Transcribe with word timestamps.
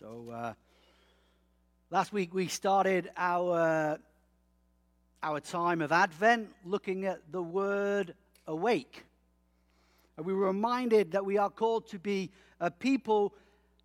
So, 0.00 0.30
uh, 0.32 0.52
last 1.90 2.12
week 2.12 2.32
we 2.32 2.46
started 2.46 3.10
our, 3.16 3.98
our 5.24 5.40
time 5.40 5.80
of 5.80 5.90
Advent 5.90 6.50
looking 6.64 7.04
at 7.04 7.32
the 7.32 7.42
word 7.42 8.14
awake. 8.46 9.04
And 10.16 10.24
we 10.24 10.34
were 10.34 10.46
reminded 10.46 11.10
that 11.12 11.24
we 11.24 11.36
are 11.36 11.50
called 11.50 11.88
to 11.88 11.98
be 11.98 12.30
a 12.60 12.70
people 12.70 13.34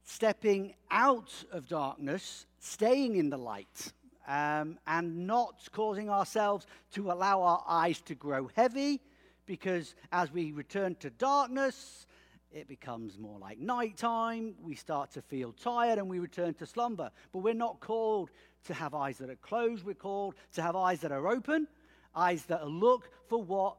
stepping 0.03 0.75
out 0.91 1.33
of 1.51 1.67
darkness, 1.67 2.45
staying 2.59 3.15
in 3.15 3.31
the 3.31 3.37
light, 3.37 3.91
um, 4.27 4.77
and 4.85 5.25
not 5.25 5.67
causing 5.71 6.11
ourselves 6.11 6.67
to 6.91 7.11
allow 7.11 7.41
our 7.41 7.63
eyes 7.67 8.01
to 8.01 8.13
grow 8.13 8.51
heavy, 8.55 9.01
because 9.47 9.95
as 10.11 10.31
we 10.31 10.51
return 10.51 10.93
to 10.99 11.09
darkness, 11.09 12.05
it 12.53 12.67
becomes 12.67 13.17
more 13.17 13.39
like 13.39 13.59
nighttime. 13.59 14.53
We 14.61 14.75
start 14.75 15.11
to 15.11 15.21
feel 15.21 15.51
tired 15.53 15.97
and 15.97 16.07
we 16.07 16.19
return 16.19 16.53
to 16.55 16.65
slumber. 16.65 17.09
But 17.31 17.39
we're 17.39 17.55
not 17.55 17.79
called 17.79 18.29
to 18.65 18.73
have 18.73 18.93
eyes 18.93 19.17
that 19.17 19.29
are 19.29 19.35
closed. 19.35 19.83
We're 19.83 19.95
called 19.95 20.35
to 20.53 20.61
have 20.61 20.75
eyes 20.75 21.01
that 21.01 21.11
are 21.11 21.27
open, 21.27 21.67
eyes 22.15 22.45
that 22.45 22.67
look 22.67 23.09
for 23.27 23.41
what 23.41 23.77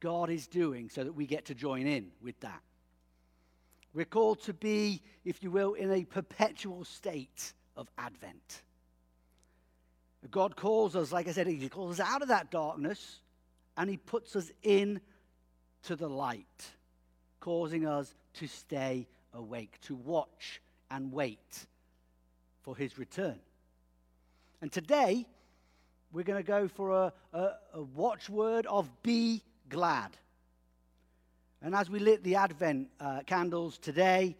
God 0.00 0.28
is 0.28 0.48
doing 0.48 0.90
so 0.90 1.04
that 1.04 1.12
we 1.12 1.26
get 1.26 1.46
to 1.46 1.54
join 1.54 1.86
in 1.86 2.10
with 2.20 2.38
that. 2.40 2.60
We're 3.94 4.04
called 4.04 4.42
to 4.42 4.52
be, 4.52 5.02
if 5.24 5.42
you 5.42 5.50
will, 5.50 5.74
in 5.74 5.90
a 5.92 6.04
perpetual 6.04 6.84
state 6.84 7.54
of 7.76 7.88
Advent. 7.96 8.62
God 10.30 10.56
calls 10.56 10.96
us, 10.96 11.12
like 11.12 11.28
I 11.28 11.32
said, 11.32 11.46
He 11.46 11.68
calls 11.68 12.00
us 12.00 12.06
out 12.06 12.22
of 12.22 12.28
that 12.28 12.50
darkness 12.50 13.20
and 13.76 13.88
He 13.88 13.96
puts 13.96 14.34
us 14.34 14.50
in 14.64 15.00
to 15.84 15.94
the 15.94 16.08
light 16.08 16.75
causing 17.46 17.86
us 17.86 18.12
to 18.34 18.48
stay 18.48 19.06
awake, 19.32 19.78
to 19.80 19.94
watch 19.94 20.60
and 20.90 21.12
wait 21.12 21.66
for 22.62 22.76
his 22.76 22.98
return. 22.98 23.38
And 24.60 24.72
today, 24.72 25.24
we're 26.10 26.24
going 26.24 26.42
to 26.42 26.46
go 26.46 26.66
for 26.66 26.90
a, 26.90 27.12
a, 27.32 27.50
a 27.74 27.82
watchword 27.94 28.66
of 28.66 28.90
be 29.04 29.44
glad. 29.68 30.10
And 31.62 31.72
as 31.72 31.88
we 31.88 32.00
lit 32.00 32.24
the 32.24 32.34
Advent 32.34 32.88
uh, 32.98 33.20
candles 33.26 33.78
today, 33.78 34.34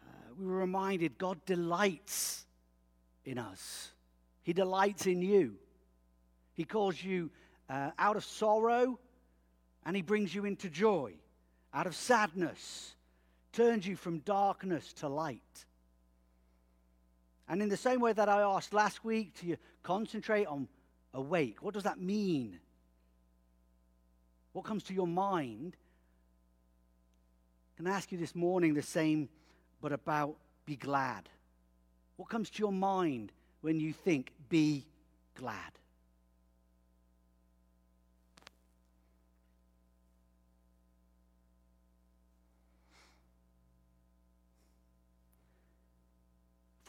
uh, 0.00 0.34
we 0.36 0.44
were 0.44 0.56
reminded 0.56 1.18
God 1.18 1.38
delights 1.46 2.44
in 3.24 3.38
us. 3.38 3.92
He 4.42 4.52
delights 4.52 5.06
in 5.06 5.22
you. 5.22 5.54
He 6.54 6.64
calls 6.64 7.00
you 7.00 7.30
uh, 7.70 7.92
out 8.00 8.16
of 8.16 8.24
sorrow 8.24 8.98
and 9.86 9.94
He 9.94 10.02
brings 10.02 10.34
you 10.34 10.44
into 10.44 10.68
joy 10.68 11.14
out 11.74 11.86
of 11.86 11.94
sadness, 11.94 12.94
turns 13.52 13.86
you 13.86 13.96
from 13.96 14.18
darkness 14.20 14.92
to 14.94 15.08
light. 15.08 15.64
And 17.48 17.60
in 17.62 17.68
the 17.68 17.76
same 17.76 18.00
way 18.00 18.12
that 18.12 18.28
I 18.28 18.42
asked 18.42 18.72
last 18.72 19.04
week 19.04 19.34
to 19.40 19.46
you 19.46 19.56
concentrate 19.82 20.46
on 20.46 20.68
awake, 21.12 21.62
what 21.62 21.74
does 21.74 21.82
that 21.82 22.00
mean? 22.00 22.58
What 24.52 24.64
comes 24.64 24.82
to 24.84 24.94
your 24.94 25.06
mind? 25.06 25.76
Can 27.76 27.86
I 27.86 27.90
ask 27.90 28.12
you 28.12 28.18
this 28.18 28.34
morning 28.34 28.74
the 28.74 28.82
same, 28.82 29.28
but 29.80 29.92
about 29.92 30.36
be 30.66 30.76
glad? 30.76 31.28
What 32.16 32.28
comes 32.28 32.50
to 32.50 32.58
your 32.58 32.72
mind 32.72 33.32
when 33.62 33.80
you 33.80 33.92
think 33.92 34.32
be 34.48 34.86
glad? 35.34 35.72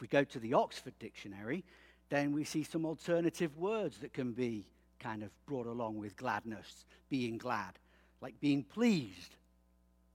We 0.04 0.08
go 0.08 0.22
to 0.22 0.38
the 0.38 0.52
Oxford 0.52 0.92
Dictionary, 0.98 1.64
then 2.10 2.30
we 2.30 2.44
see 2.44 2.62
some 2.62 2.84
alternative 2.84 3.56
words 3.56 3.96
that 3.98 4.12
can 4.12 4.32
be 4.32 4.66
kind 5.00 5.22
of 5.22 5.30
brought 5.46 5.66
along 5.66 5.96
with 5.96 6.14
gladness, 6.14 6.84
being 7.08 7.38
glad, 7.38 7.78
like 8.20 8.38
being 8.38 8.62
pleased, 8.62 9.36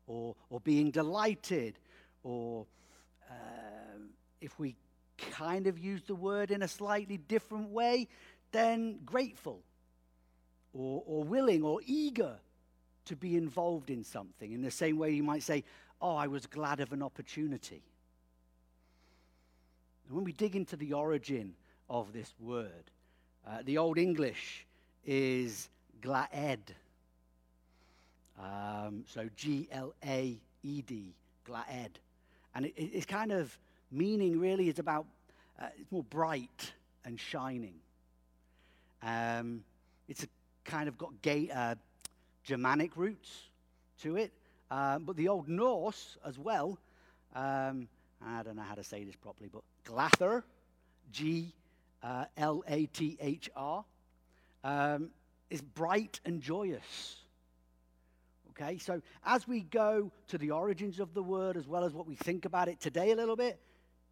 or, 0.06 0.36
or 0.52 0.60
being 0.60 0.92
delighted, 0.92 1.80
or 2.22 2.68
uh, 3.32 3.34
if 4.42 4.60
we 4.60 4.76
kind 5.18 5.66
of 5.66 5.80
use 5.80 6.04
the 6.04 6.14
word 6.14 6.52
in 6.52 6.62
a 6.62 6.68
slightly 6.68 7.18
different 7.18 7.72
way, 7.72 8.08
then 8.52 9.00
grateful, 9.08 9.64
or, 10.72 11.02
or 11.08 11.24
willing, 11.24 11.64
or 11.64 11.80
eager 11.84 12.36
to 13.06 13.16
be 13.16 13.36
involved 13.36 13.90
in 13.90 14.04
something. 14.04 14.52
In 14.52 14.62
the 14.62 14.70
same 14.70 15.00
way, 15.00 15.10
you 15.10 15.24
might 15.24 15.42
say, 15.42 15.64
Oh, 16.00 16.16
I 16.16 16.28
was 16.28 16.46
glad 16.46 16.80
of 16.80 16.94
an 16.94 17.02
opportunity. 17.02 17.82
And 20.10 20.16
when 20.16 20.26
we 20.26 20.32
dig 20.32 20.56
into 20.56 20.76
the 20.76 20.94
origin 20.94 21.54
of 21.88 22.12
this 22.12 22.34
word, 22.40 22.92
uh, 23.48 23.60
the 23.64 23.78
Old 23.78 24.00
English 24.00 24.66
is 25.06 25.70
glaed. 26.02 26.60
Um, 28.40 29.04
so 29.08 29.30
G 29.36 29.68
L 29.72 29.94
A 30.04 30.36
E 30.64 30.82
D, 30.82 31.14
glaed. 31.46 31.92
And 32.56 32.66
it, 32.66 32.74
it's 32.76 33.06
kind 33.06 33.32
of 33.32 33.56
meaning 33.92 34.40
really 34.40 34.68
is 34.68 34.80
about, 34.80 35.06
uh, 35.62 35.68
it's 35.80 35.92
more 35.92 36.04
bright 36.04 36.74
and 37.06 37.20
shining. 37.20 37.76
Um, 39.04 39.64
it's 40.08 40.24
a 40.24 40.28
kind 40.66 40.90
of 40.90 40.98
got 40.98 41.22
gay, 41.22 41.52
uh, 41.54 41.76
Germanic 42.44 42.98
roots 42.98 43.44
to 44.02 44.16
it. 44.16 44.32
Um, 44.72 45.04
but 45.04 45.16
the 45.18 45.28
Old 45.28 45.48
Norse 45.48 46.18
as 46.26 46.40
well, 46.40 46.80
um, 47.36 47.88
I 48.26 48.42
don't 48.44 48.56
know 48.56 48.64
how 48.64 48.76
to 48.76 48.84
say 48.84 49.04
this 49.04 49.16
properly, 49.16 49.50
but 49.52 49.62
Glather, 49.90 50.46
G 51.12 51.52
uh, 52.04 52.26
L 52.38 52.64
A 52.68 52.86
T 52.86 53.18
H 53.20 53.50
R, 53.56 53.84
um, 54.64 55.10
is 55.50 55.62
bright 55.62 56.20
and 56.26 56.42
joyous. 56.42 57.24
Okay, 58.52 58.78
so 58.78 59.02
as 59.26 59.48
we 59.48 59.62
go 59.62 60.12
to 60.28 60.38
the 60.38 60.52
origins 60.52 61.00
of 61.00 61.16
the 61.16 61.24
word 61.24 61.58
as 61.58 61.68
well 61.68 61.84
as 61.84 61.94
what 61.94 62.06
we 62.06 62.14
think 62.14 62.46
about 62.46 62.68
it 62.68 62.80
today 62.80 63.12
a 63.12 63.16
little 63.16 63.36
bit, 63.36 63.60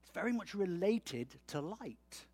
it's 0.02 0.12
very 0.14 0.34
much 0.34 0.56
related 0.56 1.28
to 1.48 1.62
light. 1.62 2.26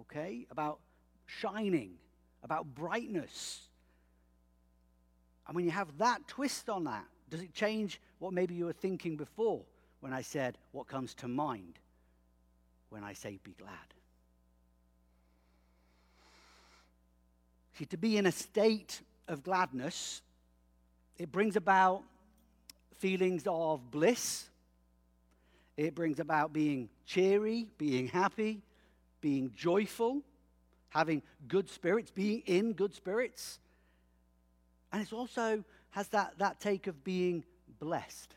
Okay, 0.00 0.46
about 0.52 0.78
shining, 1.26 1.94
about 2.44 2.76
brightness. 2.76 3.62
And 5.48 5.56
when 5.56 5.64
you 5.64 5.72
have 5.72 5.98
that 5.98 6.28
twist 6.28 6.68
on 6.68 6.84
that, 6.84 7.06
does 7.28 7.40
it 7.40 7.52
change 7.52 8.00
what 8.20 8.32
maybe 8.32 8.54
you 8.54 8.66
were 8.66 8.72
thinking 8.72 9.16
before 9.16 9.62
when 9.98 10.12
I 10.12 10.22
said 10.22 10.58
what 10.70 10.86
comes 10.86 11.12
to 11.14 11.26
mind? 11.26 11.80
When 12.90 13.04
I 13.04 13.12
say 13.12 13.38
be 13.42 13.54
glad. 13.58 13.72
See, 17.78 17.84
to 17.86 17.96
be 17.96 18.16
in 18.16 18.26
a 18.26 18.32
state 18.32 19.00
of 19.28 19.42
gladness, 19.44 20.22
it 21.16 21.30
brings 21.30 21.56
about 21.56 22.02
feelings 22.98 23.44
of 23.46 23.90
bliss. 23.90 24.48
It 25.76 25.94
brings 25.94 26.18
about 26.18 26.52
being 26.52 26.88
cheery, 27.06 27.68
being 27.78 28.08
happy, 28.08 28.62
being 29.20 29.52
joyful, 29.54 30.22
having 30.88 31.22
good 31.46 31.68
spirits, 31.68 32.10
being 32.10 32.42
in 32.46 32.72
good 32.72 32.94
spirits. 32.94 33.60
And 34.92 35.02
it 35.02 35.12
also 35.12 35.62
has 35.90 36.08
that, 36.08 36.34
that 36.38 36.60
take 36.60 36.86
of 36.86 37.04
being 37.04 37.44
blessed. 37.78 38.34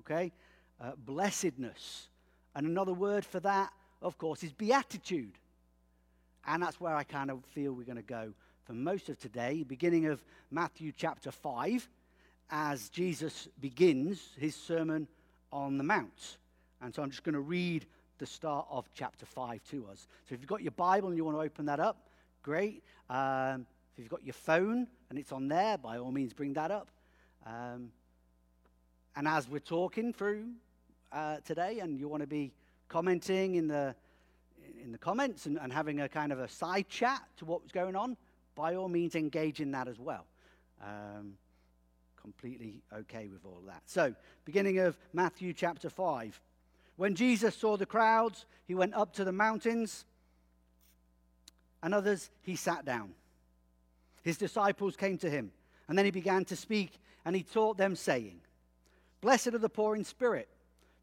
Okay? 0.00 0.32
Uh, 0.80 0.92
blessedness. 0.96 2.08
And 2.56 2.66
another 2.66 2.94
word 2.94 3.22
for 3.22 3.38
that, 3.40 3.70
of 4.00 4.16
course, 4.16 4.42
is 4.42 4.50
beatitude. 4.50 5.34
And 6.46 6.62
that's 6.62 6.80
where 6.80 6.96
I 6.96 7.04
kind 7.04 7.30
of 7.30 7.44
feel 7.44 7.74
we're 7.74 7.84
going 7.84 7.96
to 7.96 8.02
go 8.02 8.32
for 8.64 8.72
most 8.72 9.10
of 9.10 9.18
today, 9.18 9.62
beginning 9.62 10.06
of 10.06 10.24
Matthew 10.50 10.90
chapter 10.96 11.30
5, 11.30 11.86
as 12.50 12.88
Jesus 12.88 13.46
begins 13.60 14.30
his 14.38 14.54
Sermon 14.54 15.06
on 15.52 15.76
the 15.76 15.84
Mount. 15.84 16.38
And 16.80 16.94
so 16.94 17.02
I'm 17.02 17.10
just 17.10 17.24
going 17.24 17.34
to 17.34 17.40
read 17.40 17.84
the 18.16 18.26
start 18.26 18.66
of 18.70 18.88
chapter 18.94 19.26
5 19.26 19.62
to 19.72 19.86
us. 19.92 20.08
So 20.26 20.34
if 20.34 20.40
you've 20.40 20.48
got 20.48 20.62
your 20.62 20.72
Bible 20.72 21.08
and 21.08 21.16
you 21.18 21.26
want 21.26 21.36
to 21.36 21.42
open 21.42 21.66
that 21.66 21.78
up, 21.78 22.08
great. 22.42 22.82
Um, 23.10 23.66
if 23.92 23.98
you've 23.98 24.08
got 24.08 24.24
your 24.24 24.32
phone 24.32 24.86
and 25.10 25.18
it's 25.18 25.30
on 25.30 25.48
there, 25.48 25.76
by 25.76 25.98
all 25.98 26.10
means, 26.10 26.32
bring 26.32 26.54
that 26.54 26.70
up. 26.70 26.88
Um, 27.44 27.90
and 29.14 29.28
as 29.28 29.46
we're 29.46 29.58
talking 29.58 30.14
through 30.14 30.46
uh, 31.12 31.38
today 31.44 31.80
and 31.80 31.98
you 31.98 32.08
want 32.08 32.22
to 32.22 32.26
be 32.26 32.52
commenting 32.88 33.54
in 33.54 33.68
the, 33.68 33.94
in 34.82 34.92
the 34.92 34.98
comments 34.98 35.46
and, 35.46 35.58
and 35.58 35.72
having 35.72 36.00
a 36.00 36.08
kind 36.08 36.32
of 36.32 36.38
a 36.38 36.48
side 36.48 36.88
chat 36.88 37.22
to 37.38 37.44
what's 37.44 37.72
going 37.72 37.96
on, 37.96 38.16
by 38.54 38.74
all 38.74 38.88
means 38.88 39.14
engage 39.14 39.60
in 39.60 39.70
that 39.72 39.88
as 39.88 39.98
well. 39.98 40.26
Um, 40.82 41.34
completely 42.20 42.82
okay 42.92 43.28
with 43.28 43.44
all 43.44 43.62
that. 43.66 43.82
So, 43.86 44.14
beginning 44.44 44.78
of 44.78 44.98
Matthew 45.12 45.52
chapter 45.52 45.88
5. 45.88 46.40
When 46.96 47.14
Jesus 47.14 47.54
saw 47.54 47.76
the 47.76 47.86
crowds, 47.86 48.46
he 48.66 48.74
went 48.74 48.94
up 48.94 49.12
to 49.14 49.24
the 49.24 49.32
mountains, 49.32 50.06
and 51.82 51.94
others 51.94 52.30
he 52.42 52.56
sat 52.56 52.84
down. 52.84 53.10
His 54.22 54.38
disciples 54.38 54.96
came 54.96 55.18
to 55.18 55.30
him, 55.30 55.52
and 55.88 55.96
then 55.96 56.04
he 56.04 56.10
began 56.10 56.44
to 56.46 56.56
speak, 56.56 56.98
and 57.24 57.36
he 57.36 57.42
taught 57.42 57.76
them, 57.76 57.94
saying, 57.94 58.40
Blessed 59.20 59.48
are 59.48 59.58
the 59.58 59.68
poor 59.68 59.94
in 59.94 60.04
spirit 60.04 60.48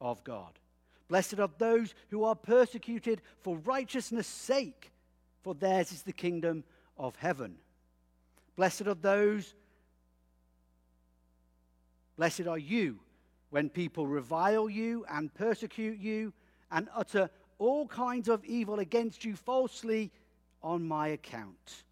of 0.00 0.22
God. 0.24 0.58
Blessed 1.08 1.38
are 1.38 1.50
those 1.58 1.94
who 2.10 2.24
are 2.24 2.34
persecuted 2.34 3.22
for 3.40 3.56
righteousness' 3.58 4.26
sake, 4.26 4.92
for 5.42 5.54
theirs 5.54 5.92
is 5.92 6.02
the 6.02 6.12
kingdom 6.12 6.64
of 6.98 7.16
heaven. 7.16 7.56
Blessed 8.56 8.86
are 8.86 8.94
those, 8.94 9.54
blessed 12.16 12.46
are 12.46 12.58
you 12.58 12.98
when 13.50 13.70
people 13.70 14.06
revile 14.06 14.68
you 14.68 15.06
and 15.10 15.32
persecute 15.32 15.98
you 15.98 16.32
and 16.70 16.88
utter 16.94 17.30
all 17.58 17.86
kinds 17.86 18.28
of 18.28 18.44
evil 18.44 18.78
against 18.78 19.24
you 19.24 19.34
falsely 19.34 20.10
on 20.62 20.86
my 20.86 21.08
account. 21.08 21.84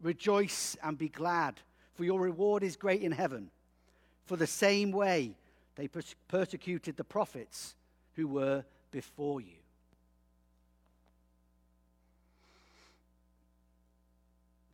Rejoice 0.00 0.76
and 0.82 0.96
be 0.96 1.08
glad, 1.08 1.60
for 1.94 2.04
your 2.04 2.20
reward 2.20 2.62
is 2.62 2.76
great 2.76 3.02
in 3.02 3.12
heaven. 3.12 3.50
For 4.24 4.36
the 4.36 4.46
same 4.46 4.90
way 4.90 5.36
they 5.76 5.88
pers- 5.88 6.14
persecuted 6.28 6.96
the 6.96 7.04
prophets 7.04 7.76
who 8.14 8.28
were 8.28 8.64
before 8.90 9.40
you. 9.40 9.56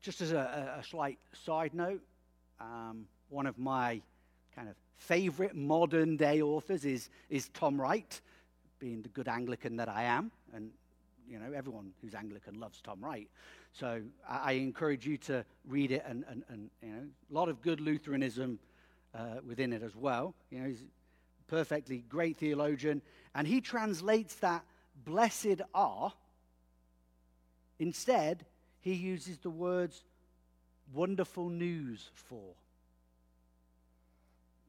Just 0.03 0.21
as 0.21 0.33
a, 0.33 0.77
a 0.79 0.85
slight 0.85 1.19
side 1.45 1.75
note, 1.75 2.01
um, 2.61 3.07
one 3.29 3.47
of 3.47 3.59
my 3.59 4.01
kind 4.55 4.69
of 4.69 4.75
favorite 4.97 5.55
modern 5.55 6.17
day 6.17 6.43
authors 6.43 6.85
is, 6.85 7.11
is 7.29 7.49
Tom 7.51 7.81
Wright, 7.81 8.21
being 8.79 9.03
the 9.03 9.09
good 9.09 9.29
Anglican 9.29 9.77
that 9.77 9.89
I 9.89 10.05
am. 10.05 10.31
And, 10.55 10.71
you 11.29 11.39
know, 11.39 11.53
everyone 11.55 11.93
who's 12.01 12.15
Anglican 12.15 12.59
loves 12.59 12.81
Tom 12.81 13.03
Wright. 13.03 13.29
So 13.73 14.01
I, 14.29 14.39
I 14.39 14.53
encourage 14.53 15.07
you 15.07 15.17
to 15.19 15.45
read 15.69 15.93
it, 15.93 16.03
and, 16.07 16.25
and, 16.29 16.43
and, 16.49 16.71
you 16.83 16.89
know, 16.89 17.03
a 17.31 17.35
lot 17.35 17.49
of 17.49 17.63
good 17.63 17.81
Lutheranism 17.81 18.59
uh, 19.15 19.41
within 19.47 19.73
it 19.73 19.83
as 19.83 19.95
well. 19.97 20.35
You 20.51 20.61
know, 20.61 20.69
he's 20.69 20.83
a 20.83 21.51
perfectly 21.51 21.99
great 22.09 22.39
theologian, 22.39 23.03
and 23.35 23.47
he 23.47 23.61
translates 23.61 24.35
that 24.37 24.65
blessed 25.05 25.63
are. 25.75 26.13
Instead, 27.79 28.45
he 28.81 28.95
uses 28.95 29.39
the 29.39 29.51
words 29.51 30.05
wonderful 30.93 31.49
news 31.49 32.11
for. 32.15 32.55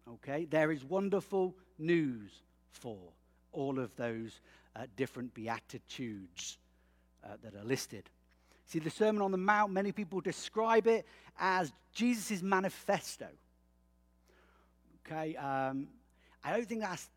Okay, 0.08 0.46
there 0.46 0.72
is 0.72 0.84
wonderful 0.84 1.56
news 1.78 2.32
for 2.72 2.98
all 3.52 3.80
of 3.80 3.96
those 3.96 4.40
uh, 4.76 4.86
different 4.96 5.34
beatitudes 5.34 6.58
uh, 7.24 7.30
that 7.44 7.56
are 7.56 7.64
listed. 7.64 8.10
See, 8.66 8.80
the 8.80 8.90
Sermon 8.90 9.22
on 9.22 9.32
the 9.32 9.38
Mount, 9.38 9.72
many 9.72 9.92
people 9.92 10.22
describe 10.22 10.88
it 10.88 11.06
as 11.40 11.72
Jesus' 11.94 12.42
manifesto. 12.42 13.28
Okay, 15.06 15.36
um, 15.36 15.88
I 16.44 16.56
don't 16.56 16.68
think 16.68 16.82
that's 16.82 17.10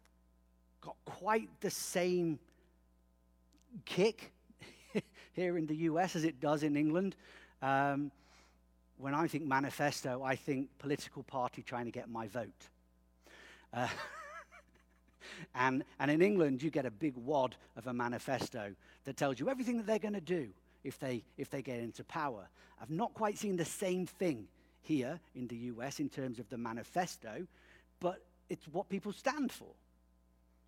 got 0.81 0.97
quite 1.05 1.49
the 1.61 1.71
same 1.71 2.39
kick 3.85 4.33
here 5.33 5.57
in 5.59 5.67
the 5.67 5.77
US 5.77 6.17
as 6.17 6.25
it 6.25 6.41
does 6.41 6.63
in 6.63 6.77
England. 6.77 7.17
Um, 7.63 8.11
when 8.99 9.15
I 9.15 9.27
think 9.27 9.45
manifesto, 9.45 10.23
I 10.23 10.37
think 10.37 10.69
political 10.79 11.23
party 11.23 11.63
trying 11.63 11.87
to 11.87 11.91
get 11.91 12.09
my 12.09 12.29
vote. 12.29 12.69
Uh, 13.73 13.89
and, 15.55 15.85
and 15.99 16.11
in 16.11 16.23
England, 16.23 16.63
you 16.63 16.71
get 16.71 16.87
a 16.87 16.91
big 16.91 17.17
wad 17.17 17.57
of 17.77 17.87
a 17.87 17.93
manifesto 17.93 18.75
that 19.05 19.17
tells 19.17 19.41
you 19.41 19.49
everything 19.49 19.77
that 19.79 19.87
they're 19.87 19.99
going 19.99 20.15
to 20.15 20.21
do 20.21 20.49
if 20.85 20.99
they, 20.99 21.25
if 21.37 21.51
they 21.51 21.63
get 21.63 21.81
into 21.81 22.05
power. 22.05 22.47
I've 22.81 22.91
not 22.91 23.15
quite 23.15 23.39
seen 23.39 23.57
the 23.57 23.65
same 23.65 24.07
thing 24.07 24.47
here 24.83 25.19
in 25.35 25.49
the 25.49 25.57
US 25.57 25.99
in 25.99 26.09
terms 26.09 26.39
of 26.39 26.49
the 26.51 26.59
manifesto, 26.59 27.47
but 28.05 28.21
it's 28.51 28.69
what 28.69 28.91
people 28.91 29.15
stand 29.15 29.51
for. 29.51 29.73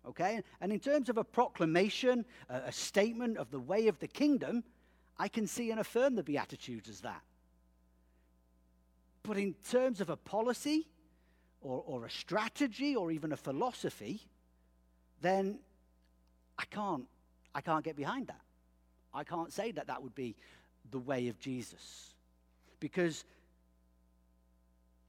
Okay? 0.07 0.41
And 0.59 0.71
in 0.71 0.79
terms 0.79 1.07
of 1.07 1.19
a 1.19 1.23
proclamation, 1.23 2.25
a, 2.49 2.71
statement 2.71 3.37
of 3.37 3.51
the 3.51 3.59
way 3.59 3.87
of 3.87 3.99
the 3.99 4.07
kingdom, 4.07 4.63
I 5.19 5.27
can 5.27 5.45
see 5.45 5.69
and 5.69 5.79
affirm 5.79 6.15
the 6.15 6.23
Beatitudes 6.23 6.89
as 6.89 7.01
that. 7.01 7.21
But 9.21 9.37
in 9.37 9.53
terms 9.69 10.01
of 10.01 10.09
a 10.09 10.17
policy 10.17 10.87
or, 11.61 11.83
or 11.85 12.05
a 12.07 12.09
strategy 12.09 12.95
or 12.95 13.11
even 13.11 13.31
a 13.31 13.37
philosophy, 13.37 14.21
then 15.21 15.59
I 16.57 16.65
can't, 16.65 17.05
I 17.53 17.61
can't 17.61 17.83
get 17.83 17.95
behind 17.95 18.27
that. 18.27 18.41
I 19.13 19.23
can't 19.23 19.53
say 19.53 19.71
that 19.73 19.85
that 19.85 20.01
would 20.01 20.15
be 20.15 20.35
the 20.89 20.99
way 20.99 21.27
of 21.27 21.37
Jesus. 21.37 22.15
Because 22.79 23.25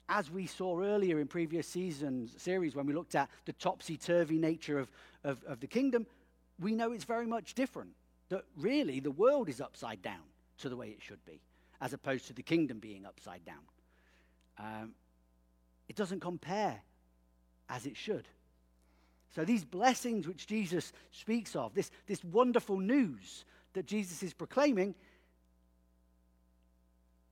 as 0.09 0.31
we 0.31 0.47
saw 0.47 0.81
earlier 0.81 1.21
in 1.21 1.27
previous 1.27 1.67
seasons, 1.67 2.35
series, 2.41 2.75
when 2.75 2.87
we 2.87 2.95
looked 2.95 3.15
at 3.15 3.29
the 3.45 3.53
topsy-turvy 3.55 4.39
nature 4.39 4.79
of, 4.79 4.91
of, 5.25 5.43
of 5.45 5.61
the 5.61 5.67
kingdom, 5.67 6.07
we 6.59 6.75
know 6.75 6.93
it's 6.93 7.05
very 7.05 7.27
much 7.27 7.55
different. 7.55 7.91
That 8.31 8.45
really 8.57 9.01
the 9.01 9.11
world 9.11 9.49
is 9.49 9.61
upside 9.61 10.03
down 10.03 10.23
to 10.59 10.69
the 10.69 10.77
way 10.77 10.89
it 10.89 11.03
should 11.03 11.25
be, 11.25 11.41
as 11.81 11.93
opposed 11.93 12.27
to 12.29 12.33
the 12.33 12.43
kingdom 12.43 12.79
being 12.79 13.07
upside 13.07 13.45
down. 13.45 13.57
Um, 14.59 14.93
it 15.89 15.97
doesn't 15.97 16.21
compare 16.21 16.83
as 17.69 17.87
it 17.87 17.97
should. 17.97 18.29
So, 19.35 19.45
these 19.45 19.65
blessings 19.65 20.27
which 20.27 20.47
Jesus 20.47 20.93
speaks 21.13 21.55
of, 21.55 21.75
this, 21.75 21.91
this 22.07 22.25
wonderful 22.25 22.79
news 22.79 23.45
that 23.75 23.87
Jesus 23.87 24.23
is 24.23 24.33
proclaiming, 24.33 24.95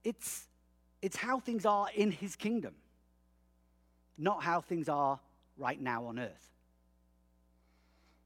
it's, 0.03 0.47
it's 1.01 1.15
how 1.15 1.39
things 1.39 1.65
are 1.65 1.87
in 1.95 2.11
his 2.11 2.35
kingdom, 2.35 2.73
not 4.17 4.43
how 4.43 4.61
things 4.61 4.89
are 4.89 5.19
right 5.57 5.79
now 5.79 6.05
on 6.05 6.19
earth. 6.19 6.51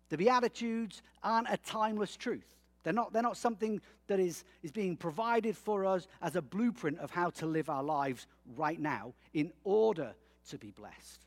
The 0.09 0.17
Beatitudes 0.17 1.01
aren't 1.23 1.47
a 1.49 1.57
timeless 1.57 2.17
truth. 2.17 2.57
They're 2.83 2.93
not, 2.93 3.13
they're 3.13 3.21
not 3.21 3.37
something 3.37 3.79
that 4.07 4.19
is, 4.19 4.43
is 4.63 4.71
being 4.71 4.97
provided 4.97 5.55
for 5.55 5.85
us 5.85 6.07
as 6.21 6.35
a 6.35 6.41
blueprint 6.41 6.99
of 6.99 7.11
how 7.11 7.29
to 7.31 7.45
live 7.45 7.69
our 7.69 7.83
lives 7.83 8.27
right 8.55 8.79
now 8.79 9.13
in 9.33 9.53
order 9.63 10.13
to 10.49 10.57
be 10.57 10.71
blessed. 10.71 11.25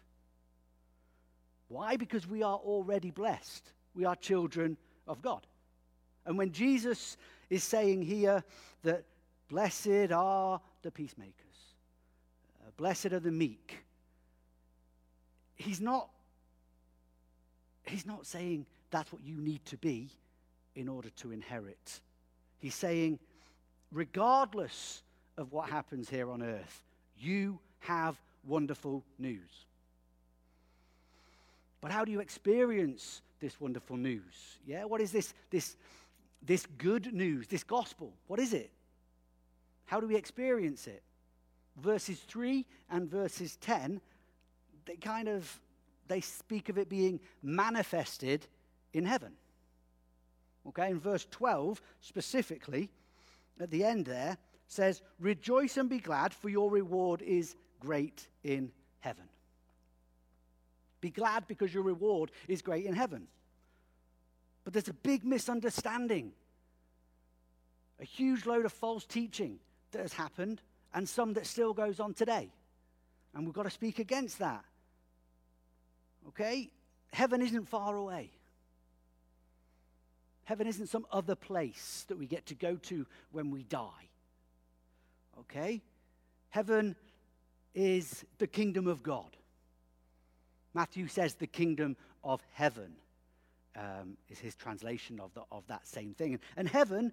Why? 1.68 1.96
Because 1.96 2.26
we 2.26 2.42
are 2.42 2.56
already 2.56 3.10
blessed. 3.10 3.72
We 3.94 4.04
are 4.04 4.16
children 4.16 4.76
of 5.06 5.22
God. 5.22 5.46
And 6.26 6.36
when 6.36 6.52
Jesus 6.52 7.16
is 7.50 7.62
saying 7.62 8.02
here 8.02 8.42
that 8.82 9.04
blessed 9.48 10.12
are 10.12 10.60
the 10.82 10.90
peacemakers, 10.90 11.34
uh, 12.60 12.70
blessed 12.76 13.12
are 13.12 13.20
the 13.20 13.32
meek, 13.32 13.84
he's 15.56 15.80
not, 15.80 16.08
he's 17.86 18.06
not 18.06 18.26
saying 18.26 18.66
that's 18.90 19.12
what 19.12 19.22
you 19.24 19.36
need 19.36 19.64
to 19.66 19.76
be 19.76 20.08
in 20.74 20.88
order 20.88 21.10
to 21.10 21.30
inherit. 21.32 22.00
He's 22.58 22.74
saying, 22.74 23.18
regardless 23.92 25.02
of 25.36 25.52
what 25.52 25.68
happens 25.68 26.08
here 26.08 26.30
on 26.30 26.42
earth, 26.42 26.82
you 27.18 27.58
have 27.80 28.20
wonderful 28.46 29.04
news. 29.18 29.66
But 31.80 31.92
how 31.92 32.04
do 32.04 32.12
you 32.12 32.20
experience 32.20 33.20
this 33.40 33.60
wonderful 33.60 33.96
news? 33.96 34.58
Yeah, 34.66 34.84
what 34.84 35.00
is 35.00 35.12
this, 35.12 35.34
this, 35.50 35.76
this 36.42 36.66
good 36.78 37.12
news, 37.12 37.46
this 37.46 37.62
gospel? 37.62 38.12
What 38.26 38.40
is 38.40 38.54
it? 38.54 38.70
How 39.86 40.00
do 40.00 40.06
we 40.06 40.16
experience 40.16 40.86
it? 40.86 41.02
Verses 41.76 42.18
3 42.20 42.64
and 42.90 43.10
verses 43.10 43.56
10, 43.56 44.00
they 44.86 44.96
kind 44.96 45.28
of 45.28 45.60
they 46.06 46.20
speak 46.20 46.68
of 46.68 46.78
it 46.78 46.88
being 46.88 47.20
manifested 47.42 48.46
in 48.92 49.04
heaven. 49.04 49.32
Okay, 50.68 50.90
in 50.90 51.00
verse 51.00 51.26
12 51.30 51.80
specifically, 52.00 52.90
at 53.60 53.70
the 53.70 53.84
end 53.84 54.06
there, 54.06 54.36
says, 54.66 55.02
Rejoice 55.18 55.76
and 55.76 55.88
be 55.88 55.98
glad, 55.98 56.32
for 56.34 56.48
your 56.48 56.70
reward 56.70 57.22
is 57.22 57.54
great 57.80 58.28
in 58.42 58.72
heaven. 59.00 59.24
Be 61.00 61.10
glad 61.10 61.46
because 61.46 61.72
your 61.72 61.82
reward 61.82 62.30
is 62.48 62.62
great 62.62 62.86
in 62.86 62.94
heaven. 62.94 63.28
But 64.64 64.72
there's 64.72 64.88
a 64.88 64.94
big 64.94 65.24
misunderstanding, 65.24 66.32
a 68.00 68.04
huge 68.04 68.46
load 68.46 68.64
of 68.64 68.72
false 68.72 69.04
teaching 69.04 69.58
that 69.94 70.02
has 70.02 70.12
happened, 70.12 70.60
and 70.92 71.08
some 71.08 71.32
that 71.32 71.46
still 71.46 71.72
goes 71.72 71.98
on 71.98 72.14
today. 72.14 72.52
And 73.34 73.44
we've 73.44 73.54
got 73.54 73.64
to 73.64 73.70
speak 73.70 73.98
against 73.98 74.38
that. 74.38 74.64
Okay? 76.28 76.70
heaven 77.14 77.40
isn't 77.40 77.68
far 77.68 77.96
away. 77.96 78.30
Heaven 80.44 80.66
isn't 80.66 80.88
some 80.88 81.06
other 81.10 81.34
place 81.34 82.04
that 82.08 82.18
we 82.18 82.26
get 82.26 82.46
to 82.46 82.54
go 82.54 82.76
to 82.76 83.06
when 83.30 83.50
we 83.50 83.62
die. 83.62 84.08
Okay? 85.40 85.80
Heaven 86.50 86.96
is 87.74 88.24
the 88.38 88.46
kingdom 88.46 88.86
of 88.86 89.02
God. 89.02 89.36
Matthew 90.74 91.06
says 91.06 91.34
the 91.34 91.46
kingdom 91.46 91.96
of 92.22 92.42
heaven 92.52 92.92
um, 93.76 94.16
is 94.28 94.38
his 94.38 94.54
translation 94.54 95.18
of, 95.20 95.32
the, 95.34 95.42
of 95.50 95.66
that 95.68 95.86
same 95.86 96.14
thing. 96.14 96.38
And 96.56 96.68
heaven, 96.68 97.12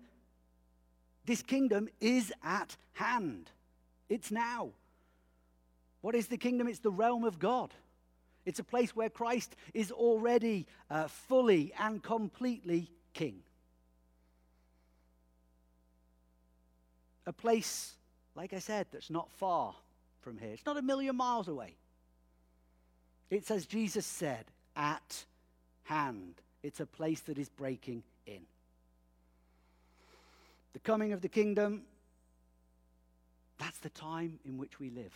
this 1.25 1.41
kingdom 1.41 1.87
is 1.99 2.33
at 2.43 2.75
hand, 2.93 3.49
it's 4.09 4.31
now. 4.31 4.69
What 6.01 6.15
is 6.15 6.27
the 6.27 6.37
kingdom? 6.37 6.67
It's 6.67 6.79
the 6.79 6.91
realm 6.91 7.23
of 7.23 7.37
God. 7.37 7.73
It's 8.45 8.59
a 8.59 8.63
place 8.63 8.95
where 8.95 9.09
Christ 9.09 9.55
is 9.73 9.91
already 9.91 10.65
uh, 10.89 11.07
fully 11.07 11.73
and 11.79 12.01
completely 12.01 12.89
king. 13.13 13.41
A 17.27 17.33
place, 17.33 17.93
like 18.35 18.51
I 18.51 18.59
said, 18.59 18.87
that's 18.91 19.11
not 19.11 19.31
far 19.33 19.75
from 20.21 20.37
here. 20.37 20.49
It's 20.53 20.65
not 20.65 20.77
a 20.77 20.81
million 20.81 21.15
miles 21.15 21.47
away. 21.47 21.75
It's 23.29 23.51
as 23.51 23.67
Jesus 23.67 24.05
said, 24.05 24.45
at 24.75 25.25
hand. 25.83 26.33
It's 26.63 26.79
a 26.79 26.85
place 26.85 27.21
that 27.21 27.37
is 27.37 27.49
breaking 27.49 28.03
in. 28.25 28.41
The 30.73 30.79
coming 30.79 31.13
of 31.13 31.21
the 31.21 31.29
kingdom, 31.29 31.83
that's 33.57 33.77
the 33.79 33.89
time 33.89 34.39
in 34.45 34.57
which 34.57 34.79
we 34.79 34.89
live. 34.89 35.13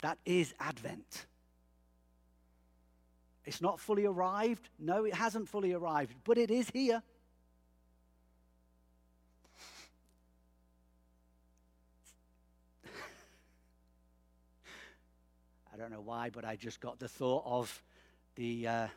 That 0.00 0.18
is 0.24 0.54
Advent. 0.58 1.26
It's 3.44 3.60
not 3.60 3.78
fully 3.80 4.06
arrived. 4.06 4.68
No, 4.78 5.04
it 5.04 5.14
hasn't 5.14 5.48
fully 5.48 5.72
arrived, 5.72 6.14
but 6.24 6.38
it 6.38 6.50
is 6.50 6.70
here. 6.70 7.02
I 15.72 15.76
don't 15.76 15.90
know 15.90 16.00
why, 16.00 16.30
but 16.30 16.44
I 16.44 16.56
just 16.56 16.80
got 16.80 16.98
the 16.98 17.08
thought 17.08 17.44
of 17.44 17.82
the, 18.36 18.66
uh, 18.66 18.88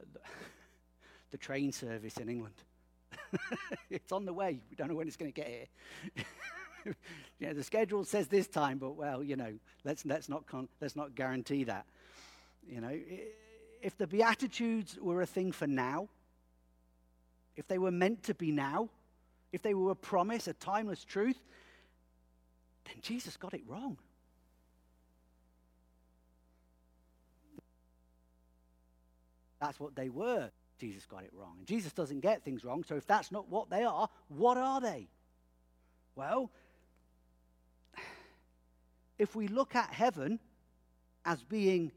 the 1.30 1.38
train 1.38 1.72
service 1.72 2.16
in 2.16 2.28
England. 2.28 2.54
it's 3.90 4.12
on 4.12 4.24
the 4.24 4.32
way. 4.32 4.60
We 4.70 4.76
don't 4.76 4.88
know 4.88 4.94
when 4.94 5.06
it's 5.06 5.16
going 5.16 5.32
to 5.32 5.40
get 5.40 5.48
here. 5.48 6.24
you 7.38 7.46
know, 7.46 7.54
the 7.54 7.62
schedule 7.64 8.04
says 8.04 8.28
this 8.28 8.46
time, 8.46 8.78
but 8.78 8.96
well, 8.96 9.22
you 9.22 9.36
know, 9.36 9.52
let's, 9.84 10.04
let's, 10.06 10.28
not, 10.28 10.46
con- 10.46 10.68
let's 10.80 10.96
not 10.96 11.14
guarantee 11.14 11.64
that. 11.64 11.86
You 12.68 12.80
know, 12.80 12.98
if 13.82 13.96
the 13.96 14.06
Beatitudes 14.06 14.98
were 15.00 15.22
a 15.22 15.26
thing 15.26 15.52
for 15.52 15.66
now, 15.66 16.08
if 17.56 17.66
they 17.66 17.78
were 17.78 17.90
meant 17.90 18.22
to 18.24 18.34
be 18.34 18.52
now, 18.52 18.88
if 19.52 19.62
they 19.62 19.74
were 19.74 19.90
a 19.90 19.96
promise, 19.96 20.46
a 20.46 20.52
timeless 20.52 21.04
truth, 21.04 21.38
then 22.84 22.96
Jesus 23.02 23.36
got 23.36 23.54
it 23.54 23.62
wrong. 23.66 23.96
That's 29.60 29.80
what 29.80 29.96
they 29.96 30.08
were. 30.08 30.50
Jesus 30.78 31.06
got 31.06 31.24
it 31.24 31.30
wrong. 31.32 31.54
And 31.58 31.66
Jesus 31.66 31.92
doesn't 31.92 32.20
get 32.20 32.42
things 32.42 32.64
wrong. 32.64 32.84
So 32.84 32.96
if 32.96 33.06
that's 33.06 33.32
not 33.32 33.48
what 33.48 33.70
they 33.70 33.84
are, 33.84 34.08
what 34.28 34.56
are 34.56 34.80
they? 34.80 35.08
Well, 36.14 36.50
if 39.18 39.34
we 39.34 39.48
look 39.48 39.74
at 39.74 39.90
heaven 39.90 40.38
as 41.24 41.42
being 41.42 41.92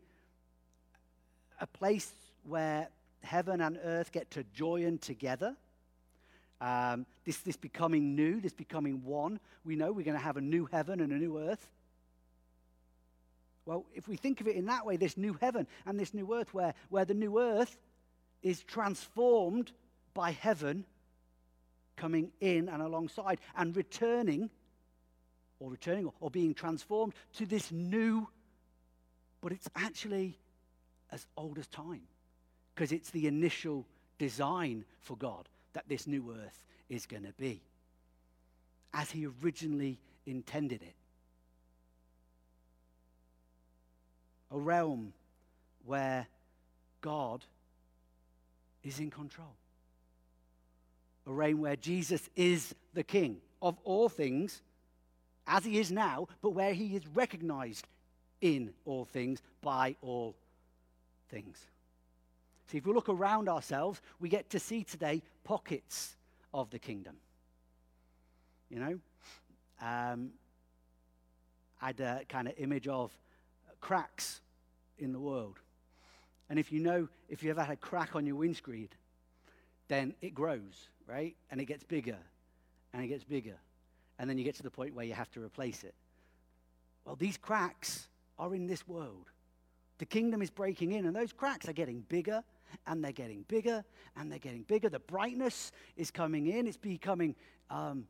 a 1.60 1.68
place 1.68 2.12
where 2.44 2.90
heaven 3.24 3.62
and 3.62 3.80
earth 3.84 4.12
get 4.12 4.32
to 4.32 4.44
join 4.54 4.98
together. 4.98 5.56
Um, 6.60 7.06
this, 7.26 7.38
this 7.38 7.58
becoming 7.58 8.16
new, 8.16 8.42
this 8.42 8.54
becoming 8.54 9.04
one. 9.04 9.40
We 9.64 9.76
know 9.76 9.92
we're 9.92 10.06
going 10.06 10.18
to 10.18 10.24
have 10.24 10.38
a 10.38 10.42
new 10.42 10.66
heaven 10.66 11.00
and 11.00 11.12
a 11.12 11.16
new 11.16 11.40
earth. 11.40 11.70
Well, 13.66 13.86
if 13.94 14.08
we 14.08 14.16
think 14.16 14.42
of 14.42 14.48
it 14.48 14.56
in 14.56 14.66
that 14.66 14.86
way, 14.86 14.98
this 14.98 15.18
new 15.18 15.38
heaven 15.40 15.68
and 15.86 16.00
this 16.00 16.14
new 16.14 16.34
earth, 16.34 16.54
where, 16.54 16.74
where 16.90 17.06
the 17.06 17.14
new 17.14 17.40
earth 17.40 17.78
is 18.42 18.64
transformed 18.64 19.72
by 20.14 20.32
heaven 20.32 20.86
coming 21.96 22.32
in 22.42 22.68
and 22.68 22.82
alongside 22.82 23.40
and 23.56 23.76
returning, 23.76 24.50
or 25.60 25.70
returning, 25.70 26.06
or, 26.06 26.14
or 26.20 26.32
being 26.32 26.54
transformed 26.54 27.14
to 27.34 27.46
this 27.46 27.72
new, 27.72 28.28
but 29.42 29.52
it's 29.52 29.70
actually 29.76 30.38
as 31.12 31.28
old 31.38 31.58
as 31.60 31.68
time 31.68 32.02
because 32.74 32.92
it's 32.92 33.10
the 33.12 33.28
initial 33.28 33.86
design 34.18 34.86
for 35.00 35.18
God 35.18 35.48
that 35.74 35.88
this 35.88 36.08
new 36.08 36.32
earth 36.32 36.64
is 36.90 37.06
going 37.06 37.24
to 37.24 37.34
be 37.34 37.62
as 38.94 39.12
He 39.12 39.28
originally 39.44 40.00
intended 40.26 40.82
it. 40.82 40.96
A 44.52 44.58
realm 44.58 45.14
where 45.86 46.28
God 47.02 47.46
is 48.84 49.00
in 49.00 49.10
control. 49.10 49.56
A 51.28 51.32
reign 51.32 51.60
where 51.60 51.76
Jesus 51.76 52.30
is 52.36 52.74
the 52.94 53.04
King 53.04 53.38
of 53.62 53.78
all 53.84 54.10
things, 54.10 54.62
as 55.46 55.64
he 55.64 55.80
is 55.80 55.92
now, 55.92 56.28
but 56.42 56.52
where 56.52 56.74
he 56.74 56.96
is 56.96 57.06
recognized 57.14 57.88
in 58.42 58.74
all 58.86 59.06
things 59.06 59.42
by 59.62 59.96
all 60.02 60.36
things. 61.30 61.58
See, 62.68 62.78
if 62.78 62.86
we 62.86 62.94
look 62.94 63.10
around 63.10 63.50
ourselves, 63.50 64.02
we 64.20 64.30
get 64.30 64.50
to 64.52 64.60
see 64.60 64.84
today 64.84 65.22
pockets 65.44 66.16
of 66.54 66.70
the 66.70 66.80
kingdom. 66.80 67.18
You 68.70 68.80
know, 68.80 69.00
um, 69.82 70.32
I 71.82 71.88
had 71.88 72.00
a 72.00 72.22
kind 72.30 72.48
of 72.48 72.54
image 72.58 72.88
of 72.88 73.12
cracks 73.82 74.42
in 74.98 75.12
the 75.12 75.20
world. 75.20 75.60
And 76.52 76.60
if 76.60 76.70
you 76.70 76.82
know, 76.82 77.08
if 77.30 77.44
you 77.44 77.50
ever 77.50 77.64
had 77.64 77.72
a 77.72 77.78
crack 77.78 78.14
on 78.14 78.26
your 78.26 78.36
windscreen, 78.36 78.90
then 79.88 80.14
it 80.20 80.36
grows, 80.36 80.90
right? 81.08 81.38
And 81.50 81.62
it 81.62 81.66
gets 81.66 81.86
bigger 81.86 82.18
and 82.92 83.02
it 83.02 83.08
gets 83.08 83.24
bigger. 83.24 83.56
And 84.20 84.30
then 84.30 84.38
you 84.38 84.44
get 84.44 84.56
to 84.56 84.64
the 84.64 84.70
point 84.70 84.94
where 84.94 85.06
you 85.06 85.14
have 85.14 85.32
to 85.32 85.42
replace 85.42 85.86
it. 85.86 85.96
Well, 87.06 87.16
these 87.16 87.38
cracks 87.38 88.10
are 88.38 88.54
in 88.54 88.68
this 88.68 88.86
world. 88.86 89.30
The 90.00 90.06
kingdom 90.06 90.42
is 90.42 90.50
breaking 90.50 90.92
in, 90.92 91.06
and 91.06 91.16
those 91.16 91.32
cracks 91.32 91.70
are 91.70 91.74
getting 91.74 92.02
bigger 92.10 92.44
and 92.86 93.02
they're 93.02 93.14
getting 93.14 93.44
bigger 93.48 93.86
and 94.18 94.30
they're 94.30 94.38
getting 94.38 94.64
bigger. 94.64 94.90
The 94.90 95.00
brightness 95.00 95.72
is 95.96 96.12
coming 96.12 96.48
in, 96.48 96.68
it's 96.68 96.76
becoming 96.76 97.34
um, 97.70 98.08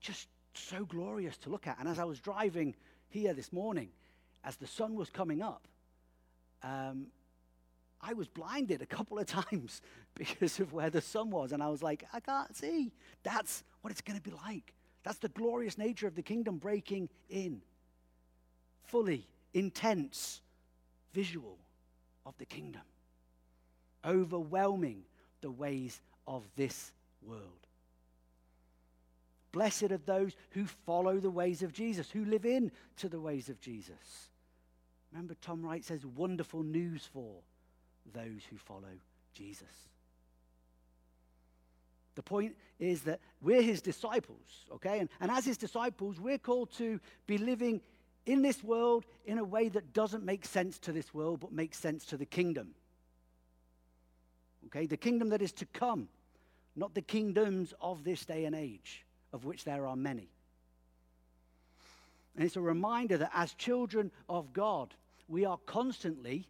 just 0.00 0.28
so 0.54 0.84
glorious 0.84 1.36
to 1.38 1.50
look 1.50 1.66
at. 1.66 1.80
And 1.80 1.88
as 1.88 1.98
I 1.98 2.04
was 2.04 2.20
driving 2.20 2.76
here 3.08 3.34
this 3.34 3.52
morning, 3.52 3.88
as 4.44 4.54
the 4.54 4.68
sun 4.68 4.94
was 4.94 5.10
coming 5.10 5.42
up, 5.42 5.66
um, 6.62 7.06
I 8.00 8.12
was 8.12 8.28
blinded 8.28 8.82
a 8.82 8.86
couple 8.86 9.18
of 9.18 9.26
times 9.26 9.82
because 10.14 10.60
of 10.60 10.72
where 10.72 10.90
the 10.90 11.00
sun 11.00 11.30
was. 11.30 11.52
And 11.52 11.62
I 11.62 11.68
was 11.68 11.82
like, 11.82 12.04
I 12.12 12.20
can't 12.20 12.56
see. 12.56 12.92
That's 13.22 13.64
what 13.80 13.90
it's 13.90 14.00
going 14.00 14.18
to 14.18 14.22
be 14.22 14.36
like. 14.44 14.74
That's 15.02 15.18
the 15.18 15.28
glorious 15.28 15.78
nature 15.78 16.06
of 16.06 16.14
the 16.14 16.22
kingdom 16.22 16.58
breaking 16.58 17.08
in. 17.28 17.62
Fully, 18.84 19.26
intense, 19.54 20.42
visual 21.12 21.58
of 22.26 22.36
the 22.38 22.46
kingdom, 22.46 22.82
overwhelming 24.04 25.02
the 25.40 25.50
ways 25.50 26.00
of 26.26 26.44
this 26.56 26.92
world. 27.22 27.42
Blessed 29.52 29.84
are 29.84 29.98
those 29.98 30.36
who 30.50 30.66
follow 30.66 31.18
the 31.18 31.30
ways 31.30 31.62
of 31.62 31.72
Jesus, 31.72 32.10
who 32.10 32.24
live 32.24 32.44
in 32.44 32.70
to 32.96 33.08
the 33.08 33.20
ways 33.20 33.48
of 33.48 33.60
Jesus. 33.60 34.28
Remember, 35.12 35.34
Tom 35.40 35.62
Wright 35.62 35.84
says, 35.84 36.04
wonderful 36.04 36.62
news 36.62 37.08
for 37.12 37.36
those 38.12 38.42
who 38.50 38.56
follow 38.56 38.82
Jesus. 39.32 39.88
The 42.14 42.22
point 42.22 42.56
is 42.78 43.02
that 43.02 43.20
we're 43.40 43.62
his 43.62 43.80
disciples, 43.80 44.66
okay? 44.72 44.98
And, 44.98 45.08
and 45.20 45.30
as 45.30 45.44
his 45.44 45.56
disciples, 45.56 46.18
we're 46.18 46.38
called 46.38 46.72
to 46.78 47.00
be 47.26 47.38
living 47.38 47.80
in 48.26 48.42
this 48.42 48.62
world 48.62 49.06
in 49.24 49.38
a 49.38 49.44
way 49.44 49.68
that 49.68 49.92
doesn't 49.92 50.24
make 50.24 50.44
sense 50.44 50.78
to 50.80 50.92
this 50.92 51.14
world, 51.14 51.40
but 51.40 51.52
makes 51.52 51.78
sense 51.78 52.04
to 52.06 52.16
the 52.16 52.26
kingdom. 52.26 52.74
Okay, 54.66 54.86
the 54.86 54.96
kingdom 54.96 55.30
that 55.30 55.40
is 55.40 55.52
to 55.52 55.66
come, 55.66 56.08
not 56.76 56.94
the 56.94 57.02
kingdoms 57.02 57.72
of 57.80 58.04
this 58.04 58.24
day 58.24 58.44
and 58.44 58.54
age, 58.54 59.06
of 59.32 59.44
which 59.44 59.64
there 59.64 59.86
are 59.86 59.96
many. 59.96 60.28
And 62.38 62.46
it's 62.46 62.54
a 62.54 62.60
reminder 62.60 63.16
that 63.16 63.32
as 63.34 63.52
children 63.54 64.12
of 64.28 64.52
God, 64.52 64.94
we 65.26 65.44
are 65.44 65.58
constantly 65.66 66.46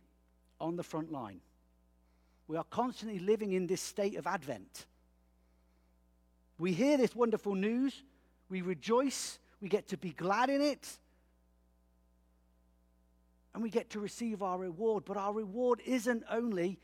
on 0.61 0.77
the 0.77 0.83
front 0.83 1.11
line. 1.11 1.41
We 2.47 2.59
are 2.59 2.65
constantly 2.65 3.19
living 3.19 3.53
in 3.53 3.67
this 3.67 3.81
state 3.81 4.17
of 4.17 4.27
Advent. 4.27 4.85
We 6.59 6.75
hear 6.75 6.99
this 6.99 7.17
wonderful 7.17 7.55
news, 7.55 8.03
we 8.51 8.61
rejoice, 8.61 9.39
we 9.63 9.71
get 9.71 9.89
to 9.89 9.97
be 9.97 10.11
glad 10.11 10.51
in 10.51 10.61
it, 10.61 10.87
and 13.55 13.63
we 13.63 13.71
get 13.71 13.89
to 13.91 13.99
receive 13.99 14.43
our 14.43 14.59
reward. 14.59 15.07
But 15.07 15.17
our 15.17 15.33
reward 15.33 15.81
isn't 15.87 16.23
only 16.31 16.79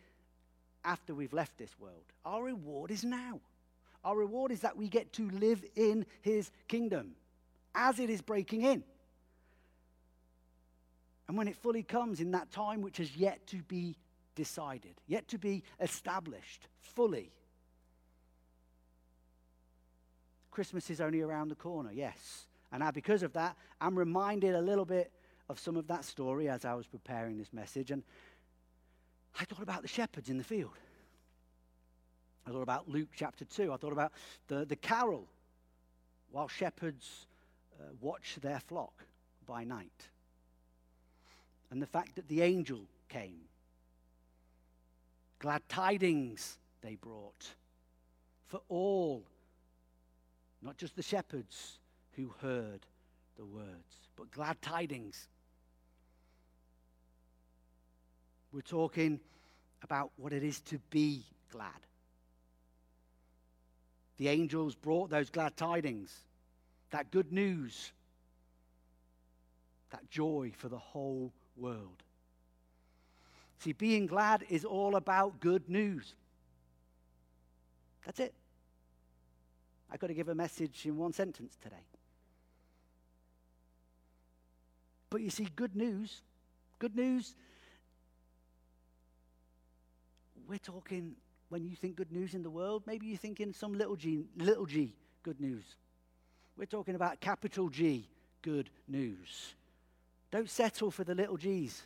after 0.83 1.15
we've 1.15 1.35
left 1.35 1.59
this 1.59 1.79
world, 1.79 2.05
our 2.25 2.45
reward 2.45 2.91
is 2.91 3.05
now. 3.05 3.41
Our 4.03 4.17
reward 4.17 4.51
is 4.51 4.61
that 4.61 4.79
we 4.79 4.89
get 4.89 5.13
to 5.15 5.29
live 5.29 5.63
in 5.77 6.07
his 6.23 6.51
kingdom 6.69 7.17
as 7.75 7.99
it 7.99 8.09
is 8.09 8.23
breaking 8.23 8.63
in. 8.63 8.83
And 11.29 11.37
when 11.37 11.49
it 11.49 11.57
fully 11.57 11.83
comes 11.83 12.21
in 12.21 12.33
that 12.33 12.51
time 12.51 12.83
which 12.83 12.99
has 12.99 13.17
yet 13.17 13.47
to 13.49 13.57
be 13.63 13.97
decided, 14.35 15.01
yet 15.07 15.29
to 15.29 15.39
be 15.39 15.63
established 15.81 16.69
fully. 16.81 17.33
Christmas 20.51 20.91
is 20.91 21.01
only 21.01 21.21
around 21.21 21.49
the 21.49 21.55
corner, 21.55 21.91
yes. 21.93 22.47
And 22.71 22.81
now, 22.81 22.91
because 22.91 23.23
of 23.23 23.33
that, 23.33 23.57
I'm 23.81 23.99
reminded 23.99 24.55
a 24.55 24.61
little 24.61 24.85
bit 24.85 25.13
of 25.49 25.59
some 25.59 25.77
of 25.77 25.87
that 25.89 26.05
story 26.05 26.49
as 26.49 26.65
I 26.65 26.75
was 26.75 26.87
preparing 26.87 27.39
this 27.39 27.53
message. 27.53 27.91
And 27.91 28.03
I 29.39 29.45
thought 29.45 29.63
about 29.63 29.83
the 29.83 29.89
shepherds 29.89 30.31
in 30.31 30.39
the 30.39 30.45
field. 30.45 30.79
I 32.47 32.51
thought 32.51 32.63
about 32.63 32.89
Luke 32.89 33.09
chapter 33.17 33.45
2. 33.45 33.73
I 33.73 33.77
thought 33.77 33.93
about 33.93 34.13
the, 34.49 34.65
the 34.65 34.77
carol 34.77 35.27
while 36.31 36.49
shepherds 36.49 37.27
uh, 37.81 37.85
watch 38.01 38.37
their 38.43 38.61
flock 38.61 39.05
by 39.47 39.65
night. 39.65 40.09
And 41.75 41.83
the 41.83 41.89
fact 41.89 42.15
that 42.15 42.29
the 42.29 42.41
angel 42.41 42.83
came. 43.09 43.41
Glad 45.41 45.61
tidings 45.69 46.57
they 46.83 46.95
brought 46.95 47.49
for 48.47 48.61
all, 48.69 49.25
not 50.63 50.77
just 50.77 50.95
the 50.95 51.03
shepherds 51.03 51.81
who 52.13 52.33
heard 52.41 52.87
the 53.37 53.45
words, 53.45 54.09
but 54.15 54.31
glad 54.31 54.63
tidings. 54.63 55.27
We're 58.53 58.61
talking 58.61 59.19
about 59.83 60.13
what 60.17 60.33
it 60.33 60.45
is 60.45 60.61
to 60.61 60.79
be 60.91 61.25
glad. 61.51 61.71
The 64.19 64.29
angels 64.29 64.77
brought 64.77 65.11
those 65.11 65.29
glad 65.29 65.57
tidings, 65.57 66.23
that 66.93 67.11
good 67.11 67.33
news, 67.33 67.91
that 69.91 70.09
joy 70.09 70.53
for 70.57 70.69
the 70.69 70.79
whole 70.79 71.33
world. 71.57 72.03
See, 73.59 73.73
being 73.73 74.07
glad 74.07 74.45
is 74.49 74.65
all 74.65 74.97
about 74.97 75.41
good 75.41 75.69
news. 75.69 76.15
That's 78.05 78.21
it. 78.21 78.35
I've 79.91 80.01
got 80.01 80.09
to 80.09 80.15
give 80.15 80.29
a 80.29 80.35
message 80.35 80.85
in 80.85 80.97
one 80.97 81.13
sentence 81.13 81.57
today. 81.63 81.87
But 85.09 85.21
you 85.21 85.31
see, 85.31 85.47
good 85.55 85.77
news, 85.77 86.23
good 86.79 86.97
news, 86.97 87.35
we're 90.49 90.59
talking 90.59 91.15
when 91.49 91.65
you 91.65 91.77
think 91.77 91.97
good 91.97 92.11
news 92.11 92.35
in 92.35 92.43
the 92.43 92.51
world, 92.51 92.83
maybe 92.87 93.07
you 93.07 93.17
think 93.17 93.41
in 93.41 93.55
some 93.55 93.75
little 93.75 93.97
g, 93.97 94.25
little 94.37 94.67
g 94.67 94.93
good 95.23 95.41
news. 95.41 95.65
We're 96.57 96.67
talking 96.67 96.95
about 96.95 97.21
capital 97.21 97.69
G 97.69 98.09
good 98.43 98.71
news. 98.87 99.55
Don't 100.35 100.51
settle 100.51 100.91
for 100.91 101.05
the 101.05 101.15
little 101.15 101.37
g's. 101.37 101.81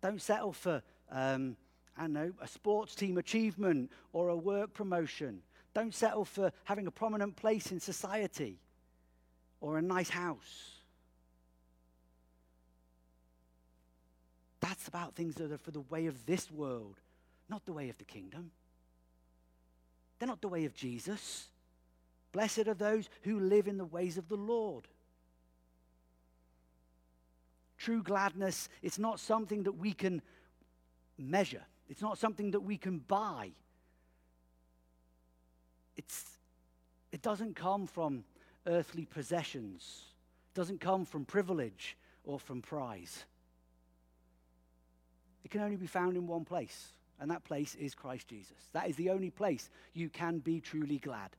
Don't 0.00 0.22
settle 0.22 0.54
for, 0.54 0.82
um, 1.10 1.58
I 1.94 2.04
don't 2.04 2.14
know, 2.14 2.32
a 2.40 2.48
sports 2.48 2.94
team 2.94 3.18
achievement 3.18 3.92
or 4.14 4.30
a 4.30 4.36
work 4.36 4.72
promotion. 4.72 5.42
Don't 5.74 5.94
settle 5.94 6.24
for 6.24 6.50
having 6.64 6.86
a 6.86 6.90
prominent 6.90 7.36
place 7.36 7.70
in 7.70 7.80
society 7.80 8.62
or 9.60 9.76
a 9.76 9.82
nice 9.82 10.08
house. 10.08 10.70
That's 14.60 14.88
about 14.88 15.14
things 15.14 15.34
that 15.34 15.52
are 15.52 15.58
for 15.58 15.70
the 15.70 15.82
way 15.82 16.06
of 16.06 16.24
this 16.24 16.50
world 16.50 16.98
not 17.50 17.66
the 17.66 17.74
way 17.74 17.90
of 17.90 17.98
the 17.98 18.04
kingdom. 18.04 18.50
They're 20.18 20.28
not 20.28 20.40
the 20.40 20.48
way 20.48 20.64
of 20.64 20.74
Jesus. 20.74 21.48
Blessed 22.32 22.68
are 22.68 22.74
those 22.74 23.10
who 23.20 23.38
live 23.38 23.68
in 23.68 23.76
the 23.76 23.84
ways 23.84 24.16
of 24.16 24.28
the 24.28 24.36
Lord. 24.36 24.88
True 27.78 28.02
gladness, 28.02 28.68
it's 28.82 28.98
not 28.98 29.20
something 29.20 29.64
that 29.64 29.72
we 29.72 29.92
can 29.92 30.22
measure, 31.18 31.62
it's 31.88 32.02
not 32.02 32.18
something 32.18 32.50
that 32.52 32.60
we 32.60 32.76
can 32.76 32.98
buy. 32.98 33.52
It's, 35.96 36.24
it 37.12 37.22
doesn't 37.22 37.54
come 37.54 37.86
from 37.86 38.24
earthly 38.66 39.04
possessions, 39.04 40.04
it 40.52 40.58
doesn't 40.58 40.80
come 40.80 41.04
from 41.04 41.24
privilege 41.24 41.96
or 42.24 42.38
from 42.38 42.62
prize. 42.62 43.24
It 45.44 45.50
can 45.50 45.60
only 45.60 45.76
be 45.76 45.86
found 45.86 46.16
in 46.16 46.26
one 46.26 46.44
place 46.44 46.94
and 47.20 47.30
that 47.30 47.44
place 47.44 47.74
is 47.76 47.94
Christ 47.94 48.28
Jesus. 48.28 48.56
That 48.72 48.88
is 48.88 48.96
the 48.96 49.10
only 49.10 49.30
place 49.30 49.70
you 49.92 50.08
can 50.08 50.38
be 50.38 50.60
truly 50.60 50.98
glad. 50.98 51.30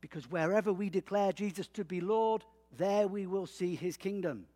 Because 0.00 0.30
wherever 0.30 0.72
we 0.72 0.90
declare 0.90 1.32
Jesus 1.32 1.66
to 1.68 1.84
be 1.84 2.00
Lord, 2.00 2.44
there 2.76 3.08
we 3.08 3.26
will 3.26 3.46
see 3.46 3.74
his 3.74 3.96
kingdom. 3.96 4.46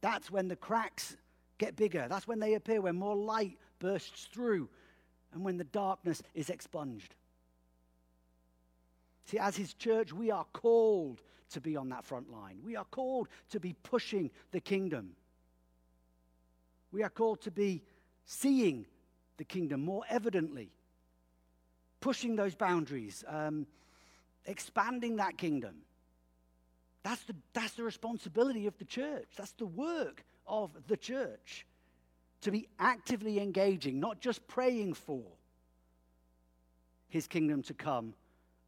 That's 0.00 0.30
when 0.30 0.48
the 0.48 0.56
cracks 0.56 1.16
get 1.58 1.76
bigger. 1.76 2.06
That's 2.08 2.26
when 2.26 2.40
they 2.40 2.54
appear, 2.54 2.80
when 2.80 2.96
more 2.96 3.14
light 3.14 3.56
bursts 3.78 4.28
through, 4.32 4.68
and 5.32 5.44
when 5.44 5.56
the 5.56 5.64
darkness 5.64 6.22
is 6.34 6.50
expunged. 6.50 7.14
See, 9.26 9.38
as 9.38 9.56
his 9.56 9.74
church, 9.74 10.12
we 10.12 10.30
are 10.30 10.46
called 10.52 11.20
to 11.50 11.60
be 11.60 11.76
on 11.76 11.88
that 11.90 12.04
front 12.04 12.32
line. 12.32 12.58
We 12.64 12.76
are 12.76 12.84
called 12.84 13.28
to 13.50 13.60
be 13.60 13.74
pushing 13.82 14.30
the 14.50 14.60
kingdom. 14.60 15.10
We 16.90 17.02
are 17.02 17.10
called 17.10 17.40
to 17.42 17.50
be 17.50 17.82
seeing 18.24 18.86
the 19.36 19.44
kingdom 19.44 19.84
more 19.84 20.04
evidently, 20.08 20.70
pushing 22.00 22.36
those 22.36 22.54
boundaries, 22.54 23.24
um, 23.26 23.66
expanding 24.46 25.16
that 25.16 25.38
kingdom. 25.38 25.76
That's 27.02 27.22
the, 27.24 27.34
that's 27.52 27.72
the 27.72 27.82
responsibility 27.82 28.66
of 28.66 28.78
the 28.78 28.84
church. 28.84 29.26
That's 29.36 29.52
the 29.52 29.66
work 29.66 30.24
of 30.46 30.70
the 30.86 30.96
church. 30.96 31.66
To 32.42 32.50
be 32.50 32.68
actively 32.78 33.40
engaging, 33.40 34.00
not 34.00 34.20
just 34.20 34.46
praying 34.48 34.94
for 34.94 35.22
his 37.08 37.26
kingdom 37.26 37.62
to 37.64 37.74
come 37.74 38.14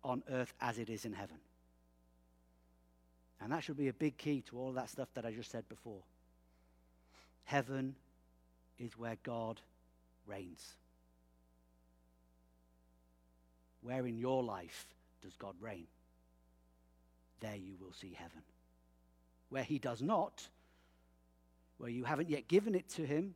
on 0.05 0.23
earth 0.31 0.53
as 0.61 0.79
it 0.79 0.91
is 0.91 1.05
in 1.05 1.13
heaven. 1.13 1.39
And 3.41 3.53
that 3.53 3.65
should 3.65 3.77
be 3.77 3.89
a 3.89 3.93
big 3.93 4.17
key 4.17 4.43
to 4.49 4.59
all 4.59 4.73
that 4.73 4.91
stuff 4.91 5.09
that 5.15 5.27
I 5.27 5.33
just 5.33 5.51
said 5.51 5.69
before. 5.69 6.03
Heaven 7.45 7.95
is 8.79 8.97
where 8.97 9.17
God 9.23 9.61
reigns. 10.27 10.77
Where 13.83 14.07
in 14.07 14.19
your 14.19 14.43
life 14.43 14.87
does 15.25 15.37
God 15.37 15.55
reign? 15.61 15.87
There 17.41 17.57
you 17.57 17.75
will 17.81 17.93
see 17.93 18.15
heaven. 18.17 18.43
Where 19.49 19.63
he 19.65 19.79
does 19.79 20.03
not, 20.03 20.47
where 21.79 21.91
you 21.91 22.05
haven't 22.05 22.29
yet 22.29 22.47
given 22.47 22.75
it 22.75 22.89
to 22.91 23.07
him, 23.07 23.35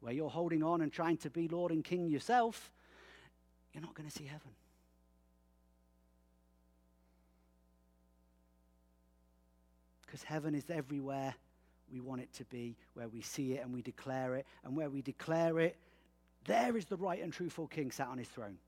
where 0.00 0.12
you're 0.12 0.30
holding 0.30 0.62
on 0.62 0.80
and 0.80 0.92
trying 0.92 1.16
to 1.18 1.30
be 1.30 1.48
Lord 1.48 1.72
and 1.72 1.82
King 1.82 2.08
yourself, 2.08 2.70
you're 3.72 3.82
not 3.82 3.94
going 3.94 4.08
to 4.08 4.14
see 4.14 4.24
heaven. 4.24 4.50
Because 10.06 10.22
heaven 10.22 10.54
is 10.54 10.68
everywhere 10.70 11.34
we 11.92 12.00
want 12.00 12.20
it 12.20 12.32
to 12.34 12.44
be, 12.44 12.76
where 12.94 13.08
we 13.08 13.20
see 13.22 13.54
it 13.54 13.62
and 13.62 13.72
we 13.72 13.82
declare 13.82 14.34
it. 14.34 14.46
And 14.64 14.76
where 14.76 14.90
we 14.90 15.02
declare 15.02 15.58
it, 15.60 15.76
there 16.46 16.76
is 16.76 16.86
the 16.86 16.96
right 16.96 17.22
and 17.22 17.32
truthful 17.32 17.66
king 17.66 17.90
sat 17.90 18.08
on 18.08 18.18
his 18.18 18.28
throne. 18.28 18.58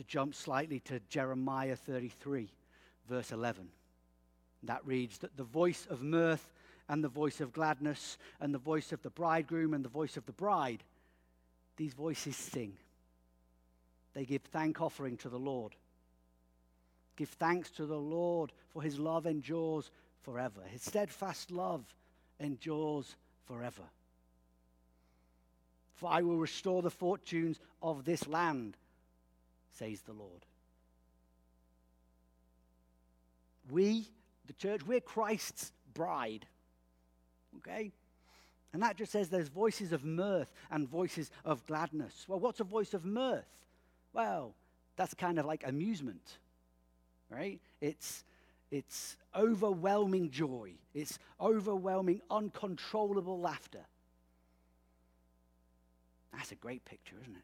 To 0.00 0.06
jump 0.06 0.34
slightly 0.34 0.80
to 0.80 0.98
Jeremiah 1.10 1.76
33, 1.76 2.48
verse 3.06 3.32
11. 3.32 3.68
That 4.62 4.80
reads 4.86 5.18
that 5.18 5.36
the 5.36 5.44
voice 5.44 5.86
of 5.90 6.00
mirth 6.00 6.54
and 6.88 7.04
the 7.04 7.08
voice 7.08 7.42
of 7.42 7.52
gladness 7.52 8.16
and 8.40 8.54
the 8.54 8.58
voice 8.58 8.92
of 8.92 9.02
the 9.02 9.10
bridegroom 9.10 9.74
and 9.74 9.84
the 9.84 9.90
voice 9.90 10.16
of 10.16 10.24
the 10.24 10.32
bride, 10.32 10.82
these 11.76 11.92
voices 11.92 12.34
sing. 12.34 12.78
They 14.14 14.24
give 14.24 14.40
thank 14.40 14.80
offering 14.80 15.18
to 15.18 15.28
the 15.28 15.38
Lord. 15.38 15.76
Give 17.16 17.28
thanks 17.28 17.68
to 17.72 17.84
the 17.84 17.98
Lord, 17.98 18.52
for 18.70 18.80
his 18.80 18.98
love 18.98 19.26
endures 19.26 19.90
forever. 20.22 20.62
His 20.72 20.80
steadfast 20.80 21.50
love 21.50 21.84
endures 22.38 23.16
forever. 23.44 23.82
For 25.96 26.10
I 26.10 26.22
will 26.22 26.38
restore 26.38 26.80
the 26.80 26.90
fortunes 26.90 27.60
of 27.82 28.06
this 28.06 28.26
land, 28.26 28.78
says 29.72 30.02
the 30.02 30.12
Lord. 30.12 30.44
We, 33.70 34.08
the 34.46 34.52
church, 34.54 34.86
we're 34.86 35.00
Christ's 35.00 35.72
bride. 35.94 36.46
Okay? 37.58 37.92
And 38.72 38.82
that 38.82 38.96
just 38.96 39.12
says 39.12 39.28
there's 39.28 39.48
voices 39.48 39.92
of 39.92 40.04
mirth 40.04 40.52
and 40.70 40.88
voices 40.88 41.30
of 41.44 41.66
gladness. 41.66 42.24
Well, 42.28 42.38
what's 42.38 42.60
a 42.60 42.64
voice 42.64 42.94
of 42.94 43.04
mirth? 43.04 43.46
Well, 44.12 44.54
that's 44.96 45.14
kind 45.14 45.38
of 45.38 45.46
like 45.46 45.66
amusement, 45.66 46.38
right? 47.30 47.60
It's, 47.80 48.24
it's 48.70 49.16
overwhelming 49.34 50.30
joy, 50.30 50.74
it's 50.94 51.18
overwhelming, 51.40 52.20
uncontrollable 52.30 53.40
laughter. 53.40 53.86
That's 56.32 56.52
a 56.52 56.56
great 56.56 56.84
picture, 56.84 57.16
isn't 57.20 57.34
it? 57.34 57.42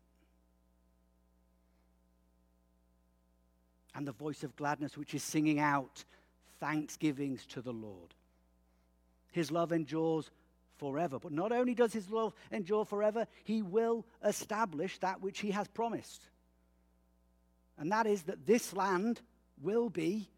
And 3.96 4.06
the 4.06 4.12
voice 4.12 4.44
of 4.44 4.54
gladness, 4.56 4.96
which 4.96 5.14
is 5.14 5.22
singing 5.22 5.59
out 5.59 6.04
thanksgivings 6.61 7.46
to 7.46 7.62
the 7.62 7.72
Lord. 7.72 8.14
His 9.32 9.50
love 9.50 9.72
endures 9.72 10.30
forever. 10.76 11.18
But 11.18 11.32
not 11.32 11.50
only 11.50 11.74
does 11.74 11.92
his 11.92 12.11
love 12.11 12.35
endure 12.52 12.85
forever, 12.85 13.26
he 13.44 13.62
will 13.62 14.04
establish 14.24 14.98
that 14.98 15.22
which 15.22 15.40
he 15.40 15.50
has 15.50 15.66
promised. 15.68 16.22
And 17.78 17.90
that 17.92 18.06
is 18.06 18.22
that 18.24 18.46
this 18.46 18.72
land 18.72 19.22
will 19.62 19.88
be 19.88 20.28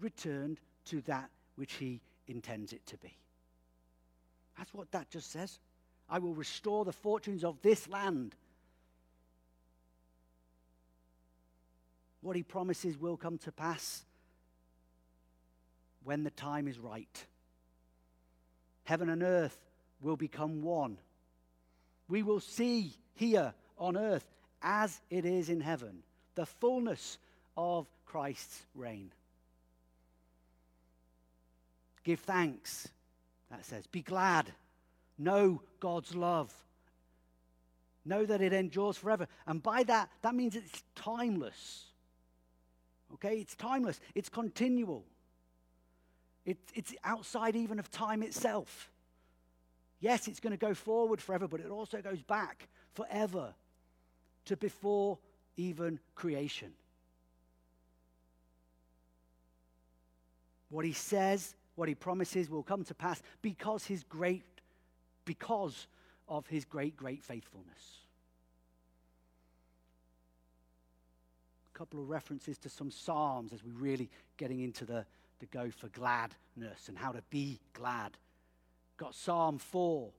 returned 0.00 0.60
to 0.86 1.00
that 1.02 1.30
which 1.56 1.74
he 1.74 2.00
intends 2.26 2.72
it 2.72 2.86
to 2.86 2.96
be. 2.98 3.16
That's 4.56 4.72
what 4.72 4.90
that 4.92 5.10
just 5.10 5.30
says. 5.32 5.58
I 6.08 6.18
will 6.18 6.34
restore 6.34 6.84
the 6.84 6.92
fortunes 6.92 7.44
of 7.44 7.60
this 7.62 7.88
land. 7.88 8.36
What 12.24 12.36
he 12.36 12.42
promises 12.42 12.98
will 12.98 13.18
come 13.18 13.36
to 13.36 13.52
pass 13.52 14.02
when 16.04 16.24
the 16.24 16.30
time 16.30 16.66
is 16.66 16.78
right. 16.78 17.26
Heaven 18.84 19.10
and 19.10 19.22
earth 19.22 19.58
will 20.00 20.16
become 20.16 20.62
one. 20.62 20.96
We 22.08 22.22
will 22.22 22.40
see 22.40 22.94
here 23.12 23.52
on 23.76 23.98
earth 23.98 24.24
as 24.62 25.02
it 25.10 25.26
is 25.26 25.50
in 25.50 25.60
heaven 25.60 26.02
the 26.34 26.46
fullness 26.46 27.18
of 27.58 27.86
Christ's 28.06 28.62
reign. 28.74 29.12
Give 32.04 32.20
thanks, 32.20 32.88
that 33.50 33.66
says. 33.66 33.86
Be 33.86 34.00
glad. 34.00 34.50
Know 35.18 35.60
God's 35.78 36.14
love. 36.14 36.50
Know 38.06 38.24
that 38.24 38.40
it 38.40 38.54
endures 38.54 38.96
forever. 38.96 39.28
And 39.46 39.62
by 39.62 39.82
that, 39.82 40.08
that 40.22 40.34
means 40.34 40.56
it's 40.56 40.82
timeless. 40.94 41.90
Okay? 43.14 43.36
It's 43.36 43.54
timeless, 43.54 44.00
it's 44.14 44.28
continual. 44.28 45.04
It, 46.44 46.58
it's 46.74 46.94
outside 47.04 47.56
even 47.56 47.78
of 47.78 47.90
time 47.90 48.22
itself. 48.22 48.90
Yes, 50.00 50.28
it's 50.28 50.40
going 50.40 50.52
to 50.52 50.58
go 50.58 50.74
forward 50.74 51.20
forever, 51.20 51.48
but 51.48 51.60
it 51.60 51.70
also 51.70 52.02
goes 52.02 52.20
back 52.20 52.68
forever 52.92 53.54
to 54.44 54.56
before 54.56 55.18
even 55.56 55.98
creation. 56.14 56.72
What 60.68 60.84
he 60.84 60.92
says, 60.92 61.54
what 61.76 61.88
he 61.88 61.94
promises 61.94 62.50
will 62.50 62.62
come 62.62 62.84
to 62.84 62.94
pass 62.94 63.22
because 63.40 63.84
his 63.84 64.02
great 64.04 64.42
because 65.24 65.86
of 66.28 66.46
his 66.48 66.64
great 66.64 66.96
great 66.96 67.22
faithfulness. 67.22 68.03
Couple 71.74 72.00
of 72.00 72.08
references 72.08 72.56
to 72.58 72.68
some 72.68 72.90
psalms 72.90 73.52
as 73.52 73.64
we're 73.64 73.78
really 73.78 74.08
getting 74.36 74.60
into 74.60 74.84
the 74.84 75.04
the 75.40 75.46
go 75.46 75.70
for 75.70 75.88
gladness 75.88 76.88
and 76.88 76.96
how 76.96 77.12
to 77.12 77.22
be 77.30 77.60
glad. 77.72 78.16
Got 78.96 79.14
Psalm 79.14 79.58
4 79.58 80.10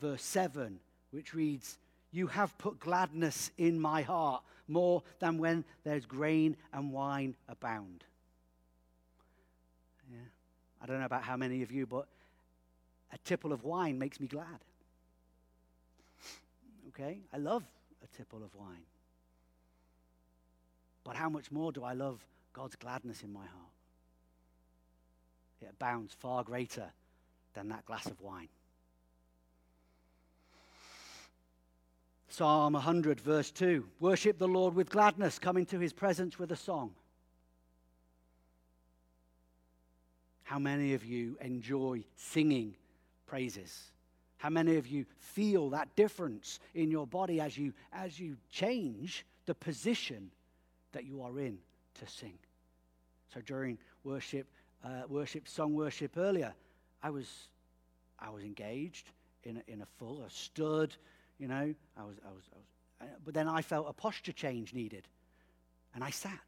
verse 0.00 0.22
7 0.22 0.80
which 1.10 1.34
reads 1.34 1.78
you 2.10 2.26
have 2.28 2.56
put 2.58 2.80
gladness 2.80 3.50
in 3.58 3.78
my 3.78 4.02
heart 4.02 4.42
more 4.66 5.02
than 5.18 5.38
when 5.38 5.64
there's 5.84 6.06
grain 6.06 6.56
and 6.72 6.92
wine 6.92 7.36
abound. 7.48 8.04
Yeah. 10.10 10.18
I 10.82 10.86
don't 10.86 11.00
know 11.00 11.06
about 11.06 11.22
how 11.22 11.36
many 11.36 11.62
of 11.62 11.70
you, 11.70 11.86
but 11.86 12.06
a 13.12 13.18
tipple 13.18 13.52
of 13.52 13.64
wine 13.64 13.98
makes 13.98 14.20
me 14.20 14.26
glad. 14.26 14.64
Okay? 16.88 17.18
I 17.32 17.38
love 17.38 17.64
a 18.02 18.16
tipple 18.16 18.42
of 18.42 18.54
wine. 18.54 18.82
But 21.04 21.16
how 21.16 21.28
much 21.28 21.52
more 21.52 21.70
do 21.70 21.84
I 21.84 21.92
love 21.92 22.24
God's 22.52 22.76
gladness 22.76 23.22
in 23.22 23.32
my 23.32 23.40
heart? 23.46 23.72
It 25.60 25.68
abounds 25.70 26.14
far 26.14 26.42
greater 26.42 26.90
than 27.52 27.68
that 27.68 27.84
glass 27.84 28.06
of 28.06 28.20
wine. 28.20 28.48
Psalm 32.28 32.72
100, 32.72 33.20
verse 33.20 33.50
2 33.52 33.86
Worship 34.00 34.38
the 34.38 34.48
Lord 34.48 34.74
with 34.74 34.90
gladness, 34.90 35.38
come 35.38 35.56
into 35.56 35.78
his 35.78 35.92
presence 35.92 36.38
with 36.38 36.50
a 36.50 36.56
song. 36.56 36.94
How 40.42 40.58
many 40.58 40.94
of 40.94 41.04
you 41.04 41.38
enjoy 41.40 42.04
singing 42.16 42.74
praises? 43.26 43.92
How 44.36 44.50
many 44.50 44.76
of 44.76 44.86
you 44.86 45.06
feel 45.18 45.70
that 45.70 45.94
difference 45.96 46.60
in 46.74 46.90
your 46.90 47.06
body 47.06 47.40
as 47.40 47.56
you, 47.56 47.72
as 47.92 48.18
you 48.18 48.36
change 48.50 49.24
the 49.46 49.54
position 49.54 50.30
that 50.94 51.04
you 51.04 51.22
are 51.22 51.38
in 51.38 51.58
to 51.94 52.08
sing? 52.08 52.38
So 53.32 53.40
during 53.40 53.78
worship, 54.02 54.46
uh, 54.84 55.02
worship, 55.08 55.46
song 55.46 55.74
worship 55.74 56.16
earlier, 56.16 56.54
I 57.02 57.10
was, 57.10 57.28
I 58.18 58.30
was 58.30 58.42
engaged 58.42 59.10
in 59.44 59.58
a, 59.58 59.72
in 59.72 59.82
a 59.82 59.86
full, 59.98 60.22
I 60.24 60.28
stood, 60.28 60.96
you 61.38 61.48
know, 61.48 61.74
I 61.96 62.02
was, 62.02 62.16
I 62.26 62.30
was, 62.30 62.44
I 62.52 62.56
was, 62.56 62.64
uh, 63.02 63.04
but 63.24 63.34
then 63.34 63.48
I 63.48 63.62
felt 63.62 63.86
a 63.88 63.92
posture 63.92 64.32
change 64.32 64.72
needed. 64.72 65.06
And 65.94 66.02
I 66.02 66.10
sat. 66.10 66.40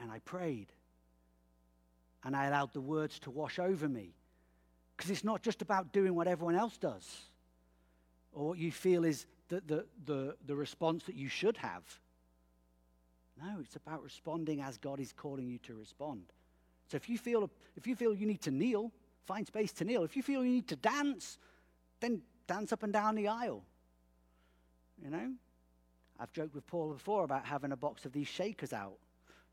And 0.00 0.10
I 0.10 0.18
prayed. 0.20 0.68
And 2.24 2.36
I 2.36 2.46
allowed 2.46 2.72
the 2.72 2.80
words 2.80 3.18
to 3.20 3.30
wash 3.30 3.58
over 3.58 3.88
me. 3.88 4.14
Because 4.96 5.10
it's 5.10 5.24
not 5.24 5.42
just 5.42 5.62
about 5.62 5.92
doing 5.92 6.14
what 6.14 6.28
everyone 6.28 6.54
else 6.54 6.76
does 6.76 7.22
or 8.32 8.48
what 8.48 8.58
you 8.58 8.70
feel 8.70 9.04
is 9.04 9.26
the, 9.48 9.62
the, 9.66 9.86
the, 10.04 10.36
the 10.46 10.56
response 10.56 11.04
that 11.04 11.14
you 11.14 11.28
should 11.28 11.56
have. 11.58 11.82
No, 13.42 13.58
it's 13.60 13.76
about 13.76 14.02
responding 14.02 14.60
as 14.60 14.78
God 14.78 15.00
is 15.00 15.12
calling 15.12 15.48
you 15.48 15.58
to 15.58 15.74
respond. 15.74 16.22
So 16.88 16.96
if 16.96 17.08
you 17.08 17.18
feel, 17.18 17.50
if 17.76 17.86
you 17.86 17.96
feel 17.96 18.14
you 18.14 18.26
need 18.26 18.42
to 18.42 18.50
kneel, 18.50 18.92
find 19.26 19.46
space 19.46 19.72
to 19.72 19.84
kneel. 19.84 20.04
If 20.04 20.16
you 20.16 20.22
feel 20.22 20.44
you 20.44 20.52
need 20.52 20.68
to 20.68 20.76
dance, 20.76 21.38
then 22.00 22.22
dance 22.46 22.72
up 22.72 22.82
and 22.82 22.92
down 22.92 23.14
the 23.14 23.28
aisle. 23.28 23.64
You 25.02 25.10
know? 25.10 25.32
I've 26.20 26.32
joked 26.32 26.54
with 26.54 26.66
Paul 26.66 26.92
before 26.92 27.24
about 27.24 27.44
having 27.44 27.72
a 27.72 27.76
box 27.76 28.04
of 28.04 28.12
these 28.12 28.28
shakers 28.28 28.72
out 28.72 28.98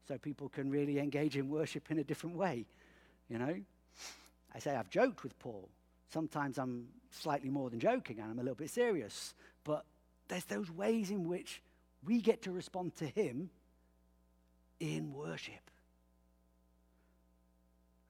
so 0.08 0.17
people 0.17 0.49
can 0.49 0.69
really 0.69 0.99
engage 0.99 1.36
in 1.38 1.49
worship 1.49 1.89
in 1.89 1.99
a 1.99 2.04
different 2.04 2.36
way. 2.36 2.65
You 3.30 3.39
know? 3.39 3.56
I 4.54 4.60
say 4.60 4.75
I've 4.75 4.89
joked 4.89 5.23
with 5.23 5.38
Paul. 5.39 5.69
Sometimes 6.10 6.58
I'm 6.58 6.88
slightly 7.10 7.49
more 7.49 7.69
than 7.69 7.80
joking 7.80 8.19
and 8.19 8.30
I'm 8.30 8.39
a 8.39 8.43
little 8.43 8.56
bit 8.56 8.69
serious. 8.69 9.34
But 9.63 9.86
there's 10.28 10.45
those 10.45 10.71
ways 10.71 11.10
in 11.10 11.28
which 11.28 11.62
we 12.04 12.21
get 12.21 12.43
to 12.43 12.52
respond 12.52 12.95
to 12.97 13.06
him 13.06 13.50
in 14.80 15.13
worship. 15.13 15.69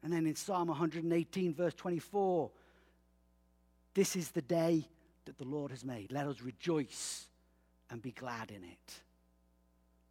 And 0.04 0.12
then 0.12 0.26
in 0.26 0.36
Psalm 0.36 0.70
118, 0.70 1.54
verse 1.54 1.74
24, 1.76 2.50
this 3.94 4.16
is 4.16 4.32
the 4.32 4.42
day 4.42 4.88
that 5.26 5.38
the 5.38 5.46
Lord 5.46 5.72
has 5.72 5.86
made. 5.86 6.12
Let 6.12 6.28
us 6.28 6.42
rejoice 6.42 7.28
and 7.90 8.02
be 8.02 8.12
glad 8.12 8.52
in 8.52 8.64
it. 8.64 9.02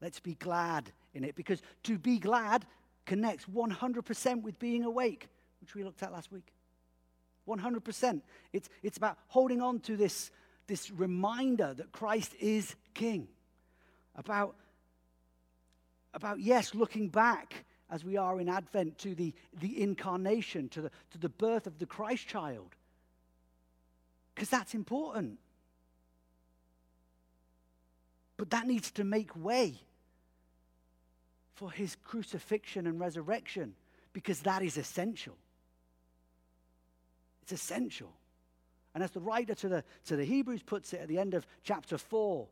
Let's 0.01 0.21
be 0.21 0.35
glad 0.35 0.93
in 1.15 1.25
it 1.25 1.35
because 1.35 1.61
to 1.85 1.99
be 1.99 2.19
glad 2.19 2.67
connects 3.07 3.47
100% 3.47 4.43
with 4.43 4.59
being 4.59 4.85
awake, 4.85 5.29
which 5.61 5.75
we 5.75 5.83
looked 5.83 6.03
at 6.03 6.13
last 6.13 6.31
week. 6.31 6.53
100%. 7.49 8.21
It's, 8.53 8.69
it's 8.83 8.97
about 8.97 9.19
holding 9.29 9.61
on 9.61 9.81
to 9.81 9.97
this, 9.97 10.31
this 10.71 10.89
reminder 10.93 11.75
that 11.75 11.91
Christ 11.91 12.33
is 12.39 12.77
King. 12.95 13.27
About, 14.15 14.55
about, 16.15 16.39
yes, 16.39 16.77
looking 16.77 17.09
back 17.09 17.65
as 17.91 18.05
we 18.05 18.17
are 18.17 18.39
in 18.41 18.49
Advent 18.49 18.97
to 18.99 19.17
the, 19.17 19.35
the 19.59 19.83
incarnation, 19.83 20.69
to 20.69 20.83
the, 20.83 20.91
to 21.11 21.19
the 21.19 21.29
birth 21.29 21.67
of 21.67 21.81
the 21.81 21.87
Christ 21.87 22.29
child 22.29 22.77
because 24.33 24.49
that's 24.49 24.73
important. 24.73 25.41
But 28.37 28.51
that 28.51 28.67
needs 28.67 28.93
to 28.93 29.05
make 29.05 29.35
way 29.37 29.75
for 31.57 31.73
his 31.73 31.97
crucifixion 32.05 32.87
and 32.87 33.01
resurrection 33.01 33.75
because 34.13 34.43
that 34.43 34.63
is 34.63 34.79
essential. 34.79 35.37
It's 37.43 37.53
essential. 37.53 38.13
And 38.95 39.05
as 39.05 39.11
the 39.11 39.21
writer 39.21 39.55
to 39.55 39.69
the, 39.69 39.85
to 40.07 40.17
the 40.17 40.25
Hebrews 40.25 40.63
puts 40.63 40.93
it 40.93 41.01
at 41.01 41.09
the 41.09 41.19
end 41.19 41.35
of 41.35 41.47
chapter 41.63 41.97
4, 41.97 42.47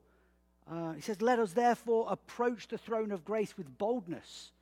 uh, 0.70 0.92
he 0.92 1.00
says, 1.00 1.20
Let 1.20 1.38
us 1.38 1.52
therefore 1.52 2.06
approach 2.08 2.68
the 2.68 2.78
throne 2.78 3.10
of 3.10 3.24
grace 3.24 3.56
with 3.56 3.78
boldness 3.78 4.52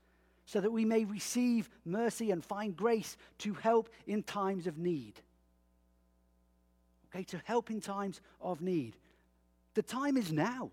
so 0.47 0.61
that 0.61 0.71
we 0.71 0.85
may 0.85 1.05
receive 1.05 1.69
mercy 1.85 2.31
and 2.31 2.45
find 2.45 2.77
grace 2.77 3.17
to 3.39 3.55
help 3.55 3.89
in 4.07 4.23
times 4.23 4.67
of 4.67 4.79
need 4.79 5.21
okay, 7.17 7.25
to 7.25 7.41
help 7.45 7.71
in 7.71 7.81
times 7.81 8.21
of 8.41 8.61
need. 8.61 8.95
The 9.75 9.83
time 9.83 10.17
is 10.17 10.33
now. 10.33 10.71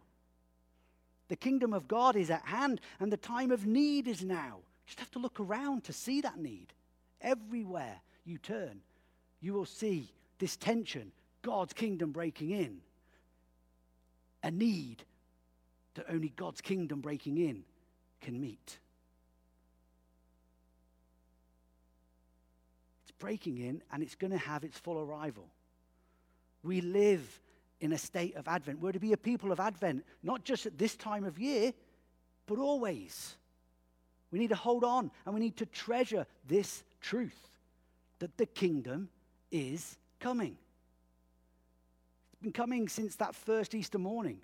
The 1.29 1.35
kingdom 1.35 1.73
of 1.73 1.87
God 1.87 2.15
is 2.15 2.29
at 2.29 2.45
hand, 2.45 2.81
and 2.99 3.11
the 3.11 3.17
time 3.17 3.51
of 3.51 3.65
need 3.65 4.07
is 4.07 4.23
now. 4.23 4.57
You 4.57 4.87
just 4.87 4.99
have 4.99 5.11
to 5.11 5.19
look 5.19 5.39
around 5.39 5.85
to 5.85 5.93
see 5.93 6.21
that 6.21 6.37
need. 6.37 6.67
Everywhere 7.21 8.01
you 8.25 8.37
turn, 8.37 8.81
you 9.39 9.53
will 9.53 9.65
see 9.65 10.09
this 10.39 10.57
tension, 10.57 11.11
God's 11.41 11.73
kingdom 11.73 12.11
breaking 12.11 12.51
in, 12.51 12.79
a 14.43 14.51
need 14.51 15.03
that 15.95 16.05
only 16.09 16.29
God's 16.35 16.61
kingdom 16.61 17.01
breaking 17.01 17.37
in 17.37 17.63
can 18.21 18.39
meet. 18.39 18.79
It's 23.03 23.11
breaking 23.19 23.59
in 23.59 23.81
and 23.91 24.03
it's 24.03 24.15
going 24.15 24.31
to 24.31 24.37
have 24.37 24.63
its 24.63 24.77
full 24.77 24.99
arrival. 24.99 25.47
We 26.63 26.81
live 26.81 27.39
in 27.79 27.91
a 27.91 27.97
state 27.97 28.35
of 28.35 28.47
Advent. 28.47 28.79
We're 28.79 28.93
to 28.93 28.99
be 28.99 29.13
a 29.13 29.17
people 29.17 29.51
of 29.51 29.59
Advent, 29.59 30.05
not 30.23 30.43
just 30.43 30.65
at 30.65 30.77
this 30.77 30.95
time 30.95 31.25
of 31.25 31.37
year, 31.37 31.73
but 32.47 32.57
always. 32.57 33.35
We 34.31 34.39
need 34.39 34.49
to 34.49 34.55
hold 34.55 34.83
on 34.83 35.11
and 35.25 35.33
we 35.33 35.41
need 35.41 35.57
to 35.57 35.65
treasure 35.65 36.25
this 36.47 36.83
truth 37.01 37.49
that 38.19 38.37
the 38.37 38.45
kingdom 38.45 39.09
is 39.51 39.97
coming. 40.23 40.55
It's 42.31 42.41
been 42.41 42.53
coming 42.53 42.87
since 42.87 43.17
that 43.17 43.35
first 43.35 43.75
Easter 43.75 43.99
morning 43.99 44.39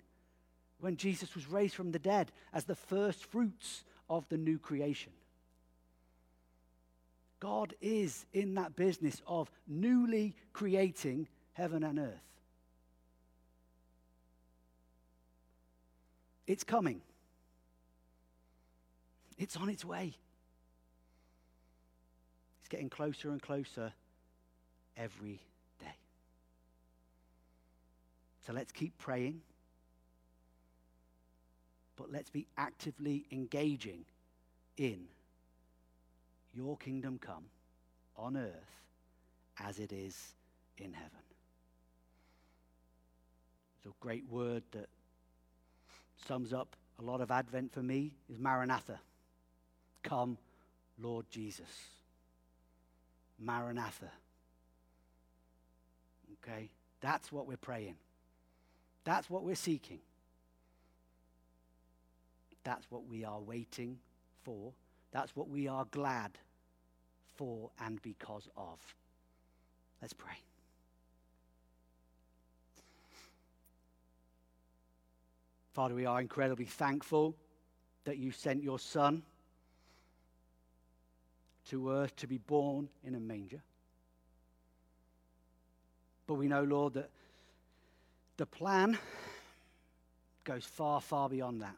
when 0.78 0.98
Jesus 0.98 1.34
was 1.34 1.48
raised 1.48 1.74
from 1.74 1.90
the 1.90 1.98
dead 1.98 2.30
as 2.52 2.66
the 2.66 2.74
first 2.74 3.24
fruits 3.24 3.82
of 4.10 4.28
the 4.28 4.36
new 4.36 4.58
creation. 4.58 5.12
God 7.40 7.72
is 7.80 8.26
in 8.34 8.54
that 8.56 8.76
business 8.76 9.22
of 9.26 9.50
newly 9.66 10.34
creating 10.52 11.26
heaven 11.54 11.82
and 11.82 11.98
earth. 11.98 12.28
It's 16.46 16.62
coming. 16.62 17.00
It's 19.38 19.56
on 19.56 19.70
its 19.70 19.84
way. 19.84 20.14
It's 22.60 22.68
getting 22.68 22.90
closer 22.90 23.30
and 23.30 23.40
closer 23.40 23.94
every. 24.94 25.40
So 28.46 28.52
let's 28.52 28.72
keep 28.72 28.96
praying, 28.98 29.40
but 31.96 32.10
let's 32.10 32.30
be 32.30 32.46
actively 32.56 33.26
engaging 33.30 34.04
in 34.76 35.04
your 36.54 36.76
kingdom 36.76 37.18
come 37.20 37.44
on 38.16 38.36
earth 38.36 38.80
as 39.58 39.78
it 39.78 39.92
is 39.92 40.34
in 40.78 40.92
heaven. 40.92 41.10
A 43.86 43.88
great 43.98 44.24
word 44.30 44.62
that 44.72 44.88
sums 46.26 46.52
up 46.52 46.76
a 46.98 47.02
lot 47.02 47.20
of 47.20 47.30
Advent 47.30 47.72
for 47.72 47.82
me 47.82 48.12
is 48.30 48.38
Maranatha. 48.38 49.00
Come, 50.02 50.36
Lord 51.00 51.26
Jesus. 51.30 51.66
Maranatha. 53.38 54.10
Okay? 56.44 56.68
That's 57.00 57.32
what 57.32 57.46
we're 57.46 57.56
praying. 57.56 57.96
That's 59.04 59.28
what 59.30 59.42
we're 59.42 59.54
seeking. 59.54 60.00
That's 62.64 62.90
what 62.90 63.06
we 63.06 63.24
are 63.24 63.40
waiting 63.40 63.98
for. 64.42 64.72
That's 65.12 65.34
what 65.34 65.48
we 65.48 65.66
are 65.68 65.86
glad 65.90 66.32
for 67.36 67.70
and 67.80 68.00
because 68.02 68.48
of. 68.56 68.78
Let's 70.00 70.12
pray. 70.12 70.36
Father, 75.72 75.94
we 75.94 76.04
are 76.04 76.20
incredibly 76.20 76.64
thankful 76.64 77.34
that 78.04 78.18
you 78.18 78.32
sent 78.32 78.62
your 78.62 78.78
Son 78.78 79.22
to 81.68 81.90
earth 81.90 82.14
to 82.16 82.26
be 82.26 82.38
born 82.38 82.88
in 83.04 83.14
a 83.14 83.20
manger. 83.20 83.62
But 86.26 86.34
we 86.34 86.48
know, 86.48 86.64
Lord, 86.64 86.94
that 86.94 87.10
the 88.40 88.46
plan 88.46 88.98
goes 90.44 90.64
far, 90.64 90.98
far 91.02 91.28
beyond 91.28 91.60
that. 91.60 91.76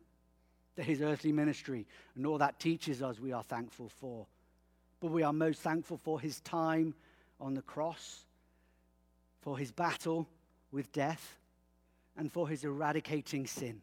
His 0.77 1.03
earthly 1.03 1.33
ministry 1.33 1.89
and 2.15 2.25
all 2.25 2.39
that 2.39 2.61
teaches 2.61 3.03
us, 3.03 3.19
we 3.19 3.33
are 3.33 3.43
thankful 3.43 3.89
for. 3.89 4.27
But 5.01 5.11
we 5.11 5.25
are 5.25 5.33
most 5.33 5.61
thankful 5.61 5.97
for 5.97 6.21
his 6.21 6.39
time 6.43 6.95
on 7.41 7.55
the 7.55 7.63
cross, 7.63 8.21
for 9.41 9.59
his 9.59 9.73
battle 9.73 10.29
with 10.71 10.93
death, 10.93 11.37
and 12.17 12.31
for 12.31 12.49
his 12.49 12.63
eradicating 12.63 13.49
sin. 13.49 13.83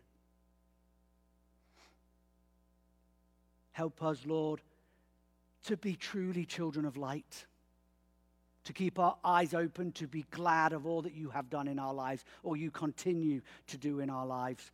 Help 3.74 4.02
us, 4.02 4.26
Lord, 4.26 4.62
to 5.65 5.76
be 5.76 5.96
truly 5.96 6.46
children 6.46 6.86
of 6.86 6.96
light, 6.96 7.46
to 8.65 8.74
keep 8.74 9.00
our 9.00 9.15
eyes 9.24 9.54
open, 9.54 9.91
to 9.93 10.08
be 10.08 10.26
glad 10.32 10.74
of 10.74 10.86
all 10.86 11.02
that 11.02 11.13
you 11.13 11.30
have 11.30 11.50
done 11.50 11.67
in 11.67 11.80
our 11.80 11.93
lives, 11.93 12.26
or 12.43 12.58
you 12.58 12.72
continue 12.72 13.41
to 13.67 13.78
do 13.78 14.00
in 14.00 14.10
our 14.10 14.26
lives. 14.26 14.72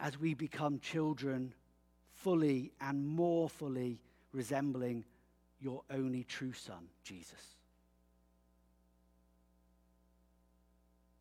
As 0.00 0.18
we 0.18 0.34
become 0.34 0.78
children 0.78 1.52
fully 2.14 2.72
and 2.80 3.06
more 3.06 3.48
fully 3.48 4.00
resembling 4.32 5.04
your 5.60 5.82
only 5.90 6.24
true 6.24 6.52
Son, 6.52 6.88
Jesus. 7.02 7.56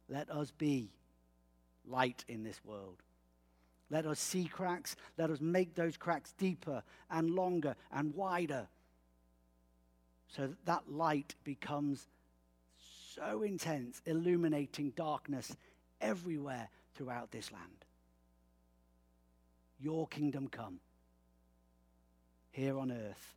Let 0.10 0.30
us 0.30 0.52
be 0.52 0.92
light 1.86 2.24
in 2.28 2.44
this 2.44 2.60
world. 2.64 3.02
Let 3.90 4.06
us 4.06 4.20
see 4.20 4.46
cracks. 4.46 4.96
Let 5.18 5.30
us 5.30 5.42
make 5.42 5.76
those 5.76 5.98
cracks 5.98 6.34
deeper 6.38 6.84
and 7.10 7.32
longer 7.32 7.76
and 7.92 8.14
wider 8.14 8.68
so 10.28 10.48
that 10.48 10.66
that 10.66 10.92
light 10.92 11.36
becomes 11.44 12.08
so 13.16 13.42
intense, 13.42 14.02
illuminating 14.06 14.92
darkness 14.96 15.56
everywhere 16.02 16.70
throughout 16.96 17.32
this 17.32 17.52
land. 17.52 17.86
Your 19.80 20.08
kingdom 20.08 20.48
come 20.48 20.80
here 22.52 22.78
on 22.78 22.92
earth 22.92 23.36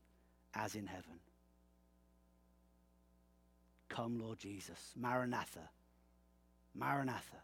as 0.54 0.74
in 0.74 0.86
heaven. 0.86 1.20
Come, 3.88 4.20
Lord 4.20 4.38
Jesus. 4.38 4.92
Maranatha. 4.96 5.68
Maranatha. 6.74 7.36